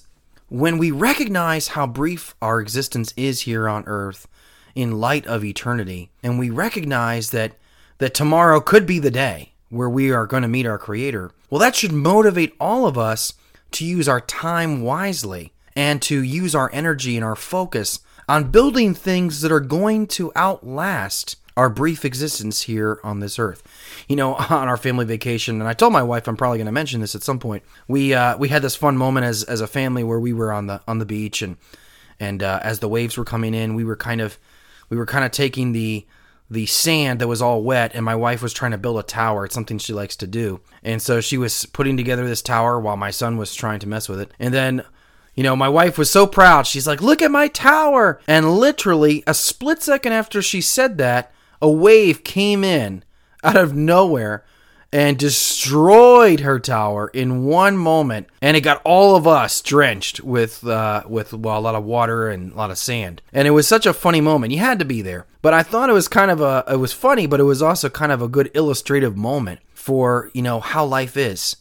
when 0.49 0.77
we 0.79 0.89
recognize 0.89 1.69
how 1.69 1.85
brief 1.85 2.35
our 2.41 2.59
existence 2.59 3.13
is 3.15 3.41
here 3.41 3.69
on 3.69 3.83
earth 3.85 4.27
in 4.73 4.99
light 4.99 5.27
of 5.27 5.43
eternity, 5.45 6.09
and 6.23 6.39
we 6.39 6.49
recognize 6.49 7.29
that, 7.29 7.53
that 7.99 8.13
tomorrow 8.15 8.59
could 8.59 8.87
be 8.87 8.97
the 8.97 9.11
day 9.11 9.53
where 9.69 9.89
we 9.89 10.11
are 10.11 10.25
going 10.25 10.43
to 10.43 10.49
meet 10.49 10.65
our 10.65 10.79
Creator, 10.79 11.31
well, 11.49 11.59
that 11.59 11.75
should 11.75 11.91
motivate 11.93 12.55
all 12.59 12.87
of 12.87 12.97
us 12.97 13.33
to 13.71 13.85
use 13.85 14.09
our 14.09 14.21
time 14.21 14.81
wisely 14.81 15.53
and 15.75 16.01
to 16.01 16.21
use 16.21 16.53
our 16.55 16.69
energy 16.73 17.15
and 17.15 17.23
our 17.23 17.35
focus 17.35 17.99
on 18.31 18.49
building 18.49 18.93
things 18.93 19.41
that 19.41 19.51
are 19.51 19.59
going 19.59 20.07
to 20.07 20.31
outlast 20.37 21.35
our 21.57 21.69
brief 21.69 22.05
existence 22.05 22.61
here 22.61 22.97
on 23.03 23.19
this 23.19 23.37
earth. 23.37 23.61
You 24.07 24.15
know, 24.15 24.35
on 24.49 24.69
our 24.69 24.77
family 24.77 25.03
vacation, 25.03 25.59
and 25.59 25.67
I 25.67 25.73
told 25.73 25.91
my 25.91 26.01
wife 26.01 26.29
I'm 26.29 26.37
probably 26.37 26.57
going 26.57 26.65
to 26.67 26.71
mention 26.71 27.01
this 27.01 27.13
at 27.13 27.23
some 27.23 27.39
point. 27.39 27.61
We 27.89 28.13
uh, 28.13 28.37
we 28.37 28.47
had 28.47 28.61
this 28.61 28.75
fun 28.75 28.95
moment 28.95 29.25
as 29.25 29.43
as 29.43 29.59
a 29.59 29.67
family 29.67 30.05
where 30.05 30.19
we 30.19 30.31
were 30.31 30.53
on 30.53 30.67
the 30.67 30.81
on 30.87 30.99
the 30.99 31.05
beach, 31.05 31.41
and 31.41 31.57
and 32.21 32.41
uh, 32.41 32.61
as 32.63 32.79
the 32.79 32.87
waves 32.87 33.17
were 33.17 33.25
coming 33.25 33.53
in, 33.53 33.75
we 33.75 33.83
were 33.83 33.97
kind 33.97 34.21
of 34.21 34.39
we 34.89 34.95
were 34.95 35.05
kind 35.05 35.25
of 35.25 35.31
taking 35.31 35.73
the 35.73 36.05
the 36.49 36.65
sand 36.67 37.19
that 37.19 37.27
was 37.27 37.41
all 37.41 37.61
wet, 37.61 37.91
and 37.93 38.05
my 38.05 38.15
wife 38.15 38.41
was 38.41 38.53
trying 38.53 38.71
to 38.71 38.77
build 38.77 38.97
a 38.97 39.03
tower. 39.03 39.43
It's 39.43 39.53
something 39.53 39.77
she 39.77 39.91
likes 39.91 40.15
to 40.15 40.27
do, 40.27 40.61
and 40.83 41.01
so 41.01 41.19
she 41.19 41.37
was 41.37 41.65
putting 41.65 41.97
together 41.97 42.25
this 42.25 42.41
tower 42.41 42.79
while 42.79 42.95
my 42.95 43.11
son 43.11 43.35
was 43.35 43.53
trying 43.53 43.79
to 43.79 43.89
mess 43.89 44.07
with 44.07 44.21
it, 44.21 44.31
and 44.39 44.53
then 44.53 44.85
you 45.35 45.43
know, 45.43 45.55
my 45.55 45.69
wife 45.69 45.97
was 45.97 46.09
so 46.09 46.27
proud. 46.27 46.67
She's 46.67 46.87
like, 46.87 47.01
look 47.01 47.21
at 47.21 47.31
my 47.31 47.47
tower. 47.47 48.19
And 48.27 48.57
literally, 48.57 49.23
a 49.25 49.33
split 49.33 49.81
second 49.81 50.13
after 50.13 50.41
she 50.41 50.61
said 50.61 50.97
that, 50.97 51.31
a 51.61 51.69
wave 51.69 52.23
came 52.23 52.63
in 52.63 53.03
out 53.43 53.57
of 53.57 53.75
nowhere 53.75 54.43
and 54.93 55.17
destroyed 55.17 56.41
her 56.41 56.59
tower 56.59 57.09
in 57.13 57.45
one 57.45 57.77
moment, 57.77 58.27
and 58.41 58.57
it 58.57 58.61
got 58.61 58.81
all 58.83 59.15
of 59.15 59.25
us 59.25 59.61
drenched 59.61 60.19
with 60.21 60.67
uh, 60.67 61.03
with 61.07 61.33
well, 61.33 61.57
a 61.57 61.61
lot 61.61 61.75
of 61.75 61.85
water 61.85 62.27
and 62.27 62.51
a 62.51 62.55
lot 62.55 62.71
of 62.71 62.77
sand. 62.77 63.21
And 63.31 63.47
it 63.47 63.51
was 63.51 63.67
such 63.67 63.85
a 63.85 63.93
funny 63.93 64.19
moment. 64.19 64.51
You 64.51 64.59
had 64.59 64.79
to 64.79 64.85
be 64.85 65.01
there. 65.01 65.25
But 65.41 65.53
I 65.53 65.63
thought 65.63 65.89
it 65.89 65.93
was 65.93 66.07
kind 66.07 66.29
of 66.29 66.41
a 66.41 66.65
it 66.67 66.75
was 66.75 66.93
funny, 66.93 67.25
but 67.25 67.39
it 67.39 67.45
was 67.45 67.61
also 67.61 67.89
kind 67.89 68.11
of 68.11 68.21
a 68.21 68.27
good 68.27 68.51
illustrative 68.53 69.15
moment 69.15 69.61
for 69.73 70.29
you 70.33 70.41
know 70.41 70.59
how 70.59 70.85
life 70.85 71.15
is, 71.15 71.55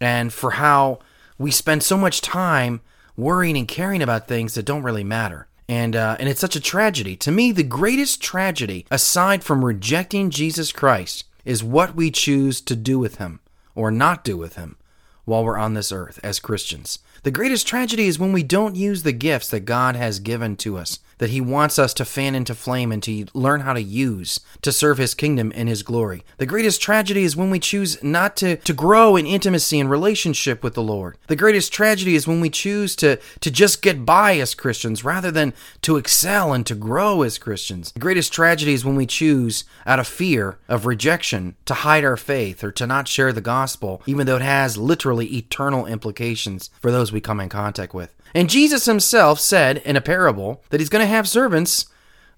and 0.00 0.32
for 0.32 0.52
how 0.52 1.00
we 1.38 1.50
spend 1.50 1.82
so 1.82 1.98
much 1.98 2.22
time 2.22 2.80
worrying 3.16 3.56
and 3.56 3.68
caring 3.68 4.02
about 4.02 4.28
things 4.28 4.54
that 4.54 4.64
don't 4.64 4.82
really 4.82 5.04
matter. 5.04 5.46
And, 5.68 5.94
uh, 5.94 6.16
and 6.18 6.28
it's 6.28 6.40
such 6.40 6.56
a 6.56 6.60
tragedy. 6.60 7.16
To 7.16 7.30
me, 7.30 7.52
the 7.52 7.62
greatest 7.62 8.20
tragedy, 8.20 8.86
aside 8.90 9.44
from 9.44 9.64
rejecting 9.64 10.30
Jesus 10.30 10.72
Christ, 10.72 11.24
is 11.44 11.62
what 11.62 11.94
we 11.94 12.10
choose 12.10 12.60
to 12.62 12.76
do 12.76 12.98
with 12.98 13.16
him 13.16 13.40
or 13.74 13.90
not 13.90 14.24
do 14.24 14.36
with 14.36 14.56
him 14.56 14.76
while 15.24 15.44
we're 15.44 15.58
on 15.58 15.74
this 15.74 15.92
earth 15.92 16.18
as 16.22 16.40
Christians. 16.40 16.98
The 17.22 17.30
greatest 17.30 17.66
tragedy 17.66 18.06
is 18.06 18.18
when 18.18 18.32
we 18.32 18.42
don't 18.42 18.76
use 18.76 19.02
the 19.02 19.12
gifts 19.12 19.48
that 19.50 19.60
God 19.60 19.96
has 19.96 20.20
given 20.20 20.56
to 20.56 20.78
us 20.78 20.98
that 21.20 21.30
He 21.30 21.40
wants 21.40 21.78
us 21.78 21.94
to 21.94 22.04
fan 22.04 22.34
into 22.34 22.54
flame 22.54 22.90
and 22.90 23.02
to 23.04 23.26
learn 23.34 23.60
how 23.60 23.74
to 23.74 23.82
use 23.82 24.40
to 24.62 24.72
serve 24.72 24.98
His 24.98 25.14
kingdom 25.14 25.52
and 25.54 25.68
His 25.68 25.82
glory. 25.82 26.24
The 26.38 26.46
greatest 26.46 26.82
tragedy 26.82 27.24
is 27.24 27.36
when 27.36 27.50
we 27.50 27.58
choose 27.60 28.02
not 28.02 28.36
to, 28.38 28.56
to 28.56 28.72
grow 28.72 29.16
in 29.16 29.26
intimacy 29.26 29.78
and 29.78 29.88
relationship 29.88 30.64
with 30.64 30.74
the 30.74 30.82
Lord. 30.82 31.18
The 31.28 31.36
greatest 31.36 31.72
tragedy 31.72 32.14
is 32.14 32.26
when 32.26 32.40
we 32.40 32.48
choose 32.48 32.96
to, 32.96 33.18
to 33.40 33.50
just 33.50 33.82
get 33.82 34.06
by 34.06 34.38
as 34.38 34.54
Christians 34.54 35.04
rather 35.04 35.30
than 35.30 35.52
to 35.82 35.98
excel 35.98 36.54
and 36.54 36.66
to 36.66 36.74
grow 36.74 37.22
as 37.22 37.38
Christians. 37.38 37.92
The 37.92 38.00
greatest 38.00 38.32
tragedy 38.32 38.72
is 38.72 38.84
when 38.84 38.96
we 38.96 39.06
choose, 39.06 39.64
out 39.84 40.00
of 40.00 40.08
fear 40.08 40.58
of 40.68 40.86
rejection, 40.86 41.54
to 41.66 41.74
hide 41.74 42.04
our 42.04 42.16
faith 42.16 42.64
or 42.64 42.72
to 42.72 42.86
not 42.86 43.08
share 43.08 43.32
the 43.32 43.42
gospel, 43.42 44.02
even 44.06 44.26
though 44.26 44.36
it 44.36 44.42
has 44.42 44.78
literally 45.10 45.36
eternal 45.36 45.86
implications 45.86 46.70
for 46.80 46.92
those 46.92 47.10
we 47.10 47.20
come 47.20 47.40
in 47.40 47.48
contact 47.48 47.92
with. 47.92 48.14
And 48.32 48.48
Jesus 48.48 48.84
himself 48.84 49.40
said 49.40 49.78
in 49.78 49.96
a 49.96 50.00
parable 50.00 50.62
that 50.70 50.80
he's 50.80 50.88
going 50.88 51.02
to 51.02 51.06
have 51.06 51.28
servants 51.28 51.86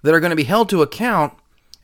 that 0.03 0.15
are 0.15 0.21
going 0.21 0.31
to 0.31 0.37
be 0.37 0.45
held 0.45 0.71
to 0.71 0.81
account 0.81 1.35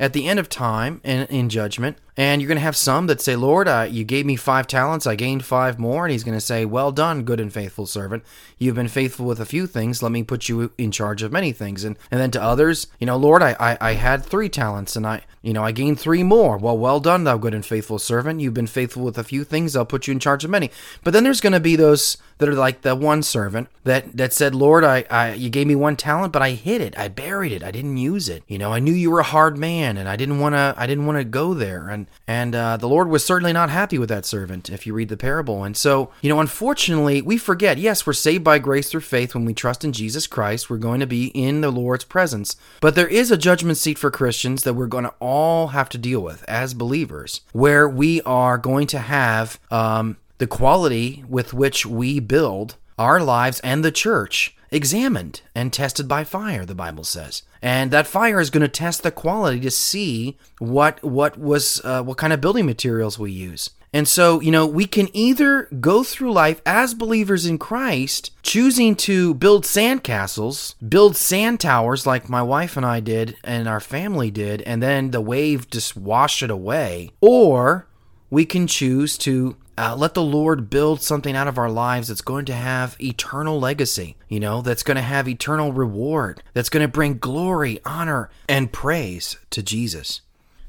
at 0.00 0.14
the 0.14 0.26
end 0.26 0.38
of 0.38 0.48
time 0.48 1.02
and 1.04 1.28
in 1.28 1.50
judgment. 1.50 1.98
And 2.18 2.42
you're 2.42 2.48
going 2.48 2.56
to 2.56 2.62
have 2.62 2.76
some 2.76 3.06
that 3.06 3.20
say, 3.20 3.36
Lord, 3.36 3.68
uh, 3.68 3.86
you 3.88 4.02
gave 4.02 4.26
me 4.26 4.34
five 4.34 4.66
talents, 4.66 5.06
I 5.06 5.14
gained 5.14 5.44
five 5.44 5.78
more. 5.78 6.04
And 6.04 6.10
he's 6.10 6.24
going 6.24 6.36
to 6.36 6.40
say, 6.40 6.64
Well 6.64 6.90
done, 6.90 7.22
good 7.22 7.38
and 7.38 7.52
faithful 7.52 7.86
servant. 7.86 8.24
You've 8.58 8.74
been 8.74 8.88
faithful 8.88 9.24
with 9.24 9.38
a 9.38 9.46
few 9.46 9.68
things. 9.68 10.02
Let 10.02 10.10
me 10.10 10.24
put 10.24 10.48
you 10.48 10.72
in 10.76 10.90
charge 10.90 11.22
of 11.22 11.30
many 11.30 11.52
things. 11.52 11.84
And, 11.84 11.96
and 12.10 12.20
then 12.20 12.32
to 12.32 12.42
others, 12.42 12.88
you 12.98 13.06
know, 13.06 13.16
Lord, 13.16 13.40
I, 13.40 13.54
I, 13.60 13.78
I 13.80 13.92
had 13.92 14.24
three 14.24 14.48
talents 14.48 14.96
and 14.96 15.06
I, 15.06 15.22
you 15.42 15.52
know, 15.52 15.62
I 15.62 15.70
gained 15.70 16.00
three 16.00 16.24
more. 16.24 16.58
Well, 16.58 16.76
well 16.76 16.98
done, 16.98 17.22
thou 17.22 17.36
good 17.36 17.54
and 17.54 17.64
faithful 17.64 18.00
servant. 18.00 18.40
You've 18.40 18.52
been 18.52 18.66
faithful 18.66 19.04
with 19.04 19.16
a 19.16 19.22
few 19.22 19.44
things. 19.44 19.76
I'll 19.76 19.86
put 19.86 20.08
you 20.08 20.12
in 20.12 20.18
charge 20.18 20.42
of 20.42 20.50
many. 20.50 20.72
But 21.04 21.12
then 21.12 21.22
there's 21.22 21.40
going 21.40 21.52
to 21.52 21.60
be 21.60 21.76
those 21.76 22.18
that 22.38 22.48
are 22.48 22.54
like 22.54 22.82
the 22.82 22.96
one 22.96 23.22
servant 23.22 23.68
that, 23.84 24.16
that 24.16 24.32
said, 24.32 24.56
Lord, 24.56 24.82
I, 24.82 25.04
I, 25.08 25.34
you 25.34 25.50
gave 25.50 25.68
me 25.68 25.76
one 25.76 25.94
talent, 25.94 26.32
but 26.32 26.42
I 26.42 26.50
hid 26.50 26.80
it. 26.80 26.98
I 26.98 27.06
buried 27.06 27.52
it. 27.52 27.62
I 27.62 27.70
didn't 27.70 27.96
use 27.96 28.28
it. 28.28 28.42
You 28.48 28.58
know, 28.58 28.72
I 28.72 28.80
knew 28.80 28.92
you 28.92 29.12
were 29.12 29.20
a 29.20 29.24
hard 29.24 29.56
man 29.56 29.96
and 29.96 30.08
I 30.08 30.16
didn't 30.16 30.40
want 30.40 30.56
to, 30.56 30.74
I 30.76 30.88
didn't 30.88 31.06
want 31.06 31.18
to 31.18 31.24
go 31.24 31.54
there. 31.54 31.88
And, 31.88 32.07
and, 32.26 32.54
uh, 32.54 32.76
the 32.76 32.88
Lord 32.88 33.08
was 33.08 33.24
certainly 33.24 33.52
not 33.52 33.70
happy 33.70 33.98
with 33.98 34.08
that 34.08 34.26
servant 34.26 34.70
if 34.70 34.86
you 34.86 34.94
read 34.94 35.08
the 35.08 35.16
parable. 35.16 35.64
And 35.64 35.76
so, 35.76 36.10
you 36.20 36.28
know, 36.28 36.40
unfortunately, 36.40 37.22
we 37.22 37.38
forget, 37.38 37.78
yes, 37.78 38.06
we're 38.06 38.12
saved 38.12 38.44
by 38.44 38.58
grace 38.58 38.90
through 38.90 39.00
faith 39.02 39.34
when 39.34 39.44
we 39.44 39.54
trust 39.54 39.84
in 39.84 39.92
Jesus 39.92 40.26
Christ. 40.26 40.68
We're 40.68 40.78
going 40.78 41.00
to 41.00 41.06
be 41.06 41.26
in 41.28 41.60
the 41.60 41.70
Lord's 41.70 42.04
presence. 42.04 42.56
But 42.80 42.94
there 42.94 43.08
is 43.08 43.30
a 43.30 43.36
judgment 43.36 43.78
seat 43.78 43.98
for 43.98 44.10
Christians 44.10 44.62
that 44.64 44.74
we're 44.74 44.86
going 44.86 45.04
to 45.04 45.14
all 45.20 45.68
have 45.68 45.88
to 45.90 45.98
deal 45.98 46.20
with 46.20 46.44
as 46.48 46.74
believers, 46.74 47.40
where 47.52 47.88
we 47.88 48.22
are 48.22 48.58
going 48.58 48.86
to 48.88 48.98
have 48.98 49.58
um, 49.70 50.16
the 50.38 50.46
quality 50.46 51.24
with 51.28 51.52
which 51.54 51.86
we 51.86 52.20
build 52.20 52.76
our 52.98 53.20
lives 53.20 53.60
and 53.60 53.84
the 53.84 53.92
church 53.92 54.56
examined 54.70 55.42
and 55.54 55.72
tested 55.72 56.06
by 56.08 56.24
fire 56.24 56.64
the 56.64 56.74
bible 56.74 57.04
says. 57.04 57.42
And 57.60 57.90
that 57.90 58.06
fire 58.06 58.40
is 58.40 58.50
going 58.50 58.62
to 58.62 58.68
test 58.68 59.02
the 59.02 59.10
quality 59.10 59.60
to 59.60 59.70
see 59.70 60.36
what 60.58 61.02
what 61.02 61.38
was 61.38 61.80
uh, 61.84 62.02
what 62.02 62.18
kind 62.18 62.32
of 62.32 62.40
building 62.40 62.66
materials 62.66 63.18
we 63.18 63.32
use. 63.32 63.70
And 63.92 64.06
so, 64.06 64.40
you 64.40 64.50
know, 64.50 64.66
we 64.66 64.84
can 64.84 65.08
either 65.14 65.62
go 65.80 66.02
through 66.04 66.32
life 66.32 66.60
as 66.66 66.92
believers 66.92 67.46
in 67.46 67.56
Christ, 67.56 68.32
choosing 68.42 68.94
to 68.96 69.32
build 69.34 69.64
sandcastles, 69.64 70.74
build 70.86 71.16
sand 71.16 71.60
towers 71.60 72.06
like 72.06 72.28
my 72.28 72.42
wife 72.42 72.76
and 72.76 72.84
I 72.84 73.00
did 73.00 73.36
and 73.42 73.66
our 73.66 73.80
family 73.80 74.30
did, 74.30 74.60
and 74.62 74.82
then 74.82 75.10
the 75.10 75.22
wave 75.22 75.70
just 75.70 75.96
wash 75.96 76.42
it 76.42 76.50
away, 76.50 77.10
or 77.22 77.88
we 78.28 78.44
can 78.44 78.66
choose 78.66 79.16
to 79.18 79.56
uh, 79.78 79.96
let 79.96 80.14
the 80.14 80.22
Lord 80.22 80.68
build 80.68 81.00
something 81.00 81.36
out 81.36 81.46
of 81.46 81.56
our 81.56 81.70
lives 81.70 82.08
that's 82.08 82.20
going 82.20 82.44
to 82.46 82.52
have 82.52 82.96
eternal 83.00 83.60
legacy, 83.60 84.16
you 84.28 84.40
know, 84.40 84.60
that's 84.60 84.82
going 84.82 84.96
to 84.96 85.02
have 85.02 85.28
eternal 85.28 85.72
reward, 85.72 86.42
that's 86.52 86.68
going 86.68 86.84
to 86.84 86.92
bring 86.92 87.18
glory, 87.18 87.80
honor, 87.84 88.28
and 88.48 88.72
praise 88.72 89.36
to 89.50 89.62
Jesus. 89.62 90.20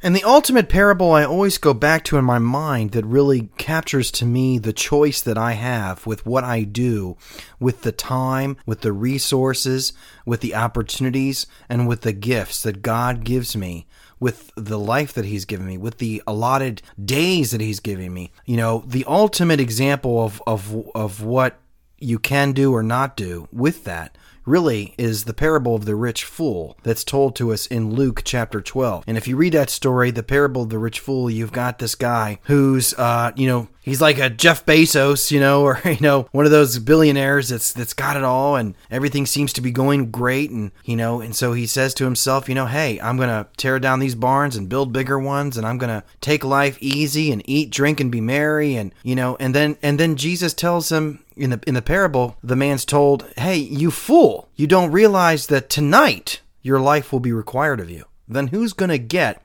And 0.01 0.15
the 0.15 0.23
ultimate 0.23 0.69
parable 0.69 1.11
I 1.11 1.25
always 1.25 1.57
go 1.57 1.73
back 1.73 2.05
to 2.05 2.17
in 2.17 2.23
my 2.23 2.39
mind 2.39 2.91
that 2.91 3.05
really 3.05 3.49
captures 3.57 4.11
to 4.11 4.25
me 4.25 4.57
the 4.57 4.71
choice 4.71 5.21
that 5.21 5.37
I 5.37 5.53
have 5.53 6.05
with 6.05 6.25
what 6.25 6.45
I 6.45 6.63
do, 6.63 7.17
with 7.59 7.81
the 7.81 7.91
time, 7.91 8.55
with 8.65 8.79
the 8.79 8.93
resources, 8.93 9.91
with 10.25 10.39
the 10.39 10.55
opportunities, 10.55 11.47
and 11.67 11.85
with 11.85 12.01
the 12.01 12.13
gifts 12.13 12.63
that 12.63 12.81
God 12.81 13.25
gives 13.25 13.57
me, 13.57 13.87
with 14.19 14.51
the 14.55 14.79
life 14.79 15.13
that 15.13 15.25
He's 15.25 15.45
given 15.45 15.67
me, 15.67 15.77
with 15.77 15.97
the 15.97 16.21
allotted 16.27 16.81
days 17.03 17.51
that 17.51 17.61
He's 17.61 17.79
giving 17.79 18.13
me. 18.13 18.31
You 18.45 18.57
know, 18.57 18.83
the 18.85 19.05
ultimate 19.05 19.59
example 19.59 20.23
of, 20.23 20.41
of, 20.45 20.87
of 20.95 21.23
what 21.23 21.59
you 21.99 22.19
can 22.19 22.53
do 22.53 22.73
or 22.73 22.83
not 22.83 23.15
do 23.15 23.47
with 23.51 23.83
that 23.83 24.17
really 24.49 24.95
is 24.97 25.25
the 25.25 25.33
parable 25.33 25.75
of 25.75 25.85
the 25.85 25.95
rich 25.95 26.23
fool 26.23 26.75
that's 26.83 27.03
told 27.03 27.35
to 27.35 27.53
us 27.53 27.67
in 27.67 27.93
Luke 27.93 28.23
chapter 28.25 28.59
12. 28.59 29.03
And 29.07 29.17
if 29.17 29.27
you 29.27 29.37
read 29.37 29.53
that 29.53 29.69
story, 29.69 30.11
the 30.11 30.23
parable 30.23 30.63
of 30.63 30.69
the 30.69 30.79
rich 30.79 30.99
fool, 30.99 31.29
you've 31.29 31.51
got 31.51 31.79
this 31.79 31.95
guy 31.95 32.39
who's, 32.43 32.93
uh, 32.95 33.31
you 33.35 33.47
know, 33.47 33.67
he's 33.81 34.01
like 34.01 34.17
a 34.17 34.29
Jeff 34.29 34.65
Bezos, 34.65 35.31
you 35.31 35.39
know, 35.39 35.61
or 35.69 35.81
you 35.85 35.99
know, 36.01 36.27
one 36.31 36.45
of 36.45 36.51
those 36.51 36.79
billionaires 36.79 37.49
that's 37.49 37.73
that's 37.73 37.93
got 37.93 38.17
it 38.17 38.23
all 38.23 38.55
and 38.55 38.75
everything 38.89 39.25
seems 39.25 39.53
to 39.53 39.61
be 39.61 39.71
going 39.71 40.11
great 40.11 40.49
and 40.49 40.71
you 40.83 40.95
know, 40.95 41.21
and 41.21 41.35
so 41.35 41.53
he 41.53 41.67
says 41.67 41.93
to 41.95 42.05
himself, 42.05 42.49
you 42.49 42.55
know, 42.55 42.65
hey, 42.65 42.99
I'm 43.01 43.17
going 43.17 43.29
to 43.29 43.47
tear 43.57 43.79
down 43.79 43.99
these 43.99 44.15
barns 44.15 44.55
and 44.55 44.69
build 44.69 44.91
bigger 44.91 45.19
ones 45.19 45.57
and 45.57 45.65
I'm 45.65 45.77
going 45.77 46.01
to 46.01 46.05
take 46.21 46.43
life 46.43 46.77
easy 46.81 47.31
and 47.31 47.41
eat, 47.45 47.69
drink 47.69 47.99
and 47.99 48.11
be 48.11 48.21
merry 48.21 48.75
and 48.75 48.93
you 49.03 49.15
know, 49.15 49.37
and 49.39 49.53
then 49.53 49.77
and 49.81 49.99
then 49.99 50.15
Jesus 50.15 50.53
tells 50.53 50.91
him 50.91 51.23
in 51.39 51.51
the 51.51 51.59
in 51.65 51.73
the 51.73 51.81
parable, 51.81 52.37
the 52.43 52.55
man's 52.55 52.85
told, 52.85 53.25
"Hey, 53.37 53.57
you 53.57 53.91
fool, 53.91 54.49
you 54.55 54.67
don't 54.67 54.91
realize 54.91 55.47
that 55.47 55.69
tonight 55.69 56.41
your 56.61 56.79
life 56.79 57.11
will 57.11 57.19
be 57.19 57.31
required 57.31 57.79
of 57.79 57.89
you. 57.89 58.05
Then 58.27 58.47
who's 58.47 58.73
going 58.73 58.89
to 58.89 58.97
get 58.97 59.41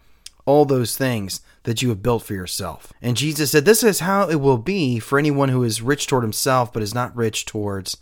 all 0.46 0.64
those 0.64 0.96
things 0.96 1.40
that 1.64 1.82
you 1.82 1.88
have 1.88 2.02
built 2.02 2.22
for 2.22 2.34
yourself. 2.34 2.92
And 3.02 3.16
Jesus 3.16 3.50
said, 3.50 3.64
This 3.64 3.82
is 3.82 4.00
how 4.00 4.28
it 4.28 4.40
will 4.40 4.58
be 4.58 4.98
for 4.98 5.18
anyone 5.18 5.48
who 5.48 5.64
is 5.64 5.82
rich 5.82 6.06
toward 6.06 6.22
himself, 6.22 6.72
but 6.72 6.82
is 6.82 6.94
not 6.94 7.16
rich 7.16 7.44
towards 7.44 7.96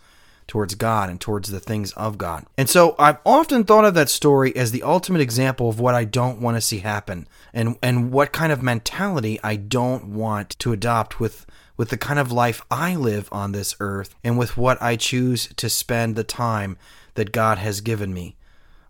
towards 0.48 0.74
God 0.74 1.08
and 1.08 1.20
towards 1.20 1.50
the 1.50 1.60
things 1.60 1.92
of 1.92 2.18
God. 2.18 2.44
And 2.58 2.68
so 2.68 2.96
I've 2.98 3.18
often 3.24 3.62
thought 3.62 3.84
of 3.84 3.94
that 3.94 4.08
story 4.08 4.54
as 4.56 4.72
the 4.72 4.82
ultimate 4.82 5.22
example 5.22 5.68
of 5.68 5.78
what 5.78 5.94
I 5.94 6.04
don't 6.04 6.40
want 6.40 6.56
to 6.56 6.60
see 6.60 6.80
happen 6.80 7.28
and 7.54 7.78
and 7.82 8.10
what 8.10 8.32
kind 8.32 8.52
of 8.52 8.62
mentality 8.62 9.38
I 9.42 9.56
don't 9.56 10.08
want 10.08 10.58
to 10.58 10.72
adopt 10.72 11.20
with 11.20 11.46
with 11.76 11.88
the 11.90 11.96
kind 11.96 12.18
of 12.18 12.32
life 12.32 12.62
I 12.70 12.94
live 12.96 13.28
on 13.32 13.52
this 13.52 13.74
earth 13.80 14.14
and 14.22 14.38
with 14.38 14.56
what 14.56 14.80
I 14.82 14.96
choose 14.96 15.48
to 15.56 15.68
spend 15.68 16.16
the 16.16 16.24
time 16.24 16.76
that 17.14 17.32
God 17.32 17.58
has 17.58 17.80
given 17.80 18.12
me 18.14 18.36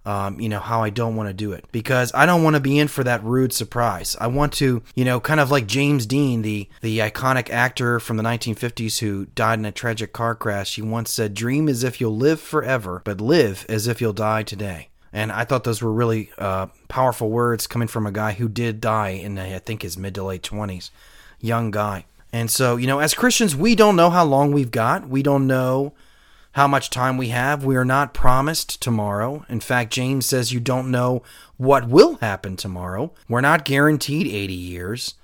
um, 0.04 0.40
you 0.40 0.48
know, 0.48 0.58
how 0.58 0.82
I 0.82 0.90
don't 0.90 1.14
want 1.14 1.28
to 1.28 1.32
do 1.32 1.52
it 1.52 1.64
because 1.70 2.12
I 2.14 2.26
don't 2.26 2.42
want 2.42 2.56
to 2.56 2.60
be 2.60 2.78
in 2.78 2.88
for 2.88 3.04
that 3.04 3.22
rude 3.22 3.52
surprise. 3.52 4.16
I 4.20 4.26
want 4.26 4.52
to, 4.54 4.82
you 4.94 5.04
know, 5.04 5.20
kind 5.20 5.38
of 5.38 5.50
like 5.50 5.66
James 5.66 6.06
Dean, 6.06 6.42
the 6.42 6.68
the 6.80 6.98
iconic 6.98 7.50
actor 7.50 8.00
from 8.00 8.16
the 8.16 8.22
1950s 8.22 8.98
who 8.98 9.26
died 9.26 9.58
in 9.58 9.64
a 9.64 9.72
tragic 9.72 10.12
car 10.12 10.34
crash. 10.34 10.74
He 10.74 10.82
once 10.82 11.12
said, 11.12 11.34
"Dream 11.34 11.68
as 11.68 11.84
if 11.84 12.00
you'll 12.00 12.16
live 12.16 12.40
forever, 12.40 13.02
but 13.04 13.20
live 13.20 13.64
as 13.68 13.86
if 13.86 14.00
you'll 14.00 14.12
die 14.12 14.42
today." 14.42 14.88
And 15.12 15.30
I 15.30 15.44
thought 15.44 15.64
those 15.64 15.82
were 15.82 15.92
really 15.92 16.30
uh, 16.38 16.68
powerful 16.88 17.30
words 17.30 17.66
coming 17.66 17.88
from 17.88 18.06
a 18.06 18.12
guy 18.12 18.32
who 18.32 18.48
did 18.48 18.80
die 18.80 19.10
in, 19.10 19.38
I 19.38 19.58
think, 19.58 19.82
his 19.82 19.98
mid 19.98 20.14
to 20.14 20.24
late 20.24 20.42
20s, 20.42 20.90
young 21.38 21.70
guy. 21.70 22.06
And 22.32 22.50
so, 22.50 22.76
you 22.76 22.86
know, 22.86 22.98
as 22.98 23.14
Christians, 23.14 23.54
we 23.54 23.74
don't 23.74 23.96
know 23.96 24.10
how 24.10 24.24
long 24.24 24.52
we've 24.52 24.70
got. 24.70 25.08
We 25.08 25.22
don't 25.22 25.46
know 25.46 25.92
how 26.52 26.66
much 26.66 26.90
time 26.90 27.16
we 27.16 27.28
have. 27.28 27.64
We 27.64 27.76
are 27.76 27.84
not 27.84 28.14
promised 28.14 28.80
tomorrow. 28.80 29.44
In 29.48 29.60
fact, 29.60 29.92
James 29.92 30.26
says 30.26 30.52
you 30.52 30.60
don't 30.60 30.90
know 30.90 31.22
what 31.56 31.88
will 31.88 32.16
happen 32.16 32.56
tomorrow. 32.56 33.12
We're 33.28 33.40
not 33.40 33.64
guaranteed 33.64 34.26
80 34.26 34.54
years. 34.54 35.14